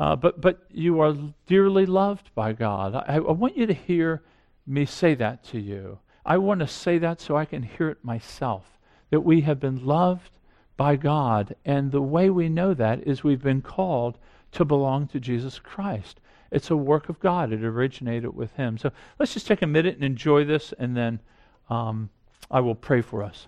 Uh, 0.00 0.16
but, 0.16 0.40
but 0.40 0.64
you 0.72 0.98
are 1.00 1.14
dearly 1.46 1.84
loved 1.84 2.34
by 2.34 2.54
God. 2.54 2.94
I, 2.94 3.16
I 3.16 3.32
want 3.32 3.56
you 3.56 3.66
to 3.66 3.74
hear 3.74 4.22
me 4.66 4.86
say 4.86 5.14
that 5.14 5.44
to 5.44 5.60
you. 5.60 5.98
I 6.24 6.38
want 6.38 6.60
to 6.60 6.66
say 6.66 6.96
that 6.98 7.20
so 7.20 7.36
I 7.36 7.44
can 7.44 7.62
hear 7.62 7.90
it 7.90 8.02
myself 8.02 8.78
that 9.10 9.20
we 9.20 9.42
have 9.42 9.60
been 9.60 9.84
loved 9.84 10.30
by 10.78 10.96
God. 10.96 11.54
And 11.66 11.92
the 11.92 12.00
way 12.00 12.30
we 12.30 12.48
know 12.48 12.72
that 12.72 13.06
is 13.06 13.22
we've 13.22 13.42
been 13.42 13.60
called 13.60 14.16
to 14.52 14.64
belong 14.64 15.06
to 15.08 15.20
Jesus 15.20 15.58
Christ. 15.58 16.18
It's 16.50 16.70
a 16.70 16.76
work 16.76 17.10
of 17.10 17.20
God, 17.20 17.52
it 17.52 17.62
originated 17.62 18.34
with 18.34 18.52
Him. 18.54 18.78
So 18.78 18.90
let's 19.18 19.34
just 19.34 19.46
take 19.46 19.62
a 19.62 19.66
minute 19.66 19.96
and 19.96 20.04
enjoy 20.04 20.44
this, 20.44 20.72
and 20.78 20.96
then 20.96 21.20
um, 21.68 22.08
I 22.50 22.60
will 22.60 22.74
pray 22.74 23.02
for 23.02 23.22
us. 23.22 23.46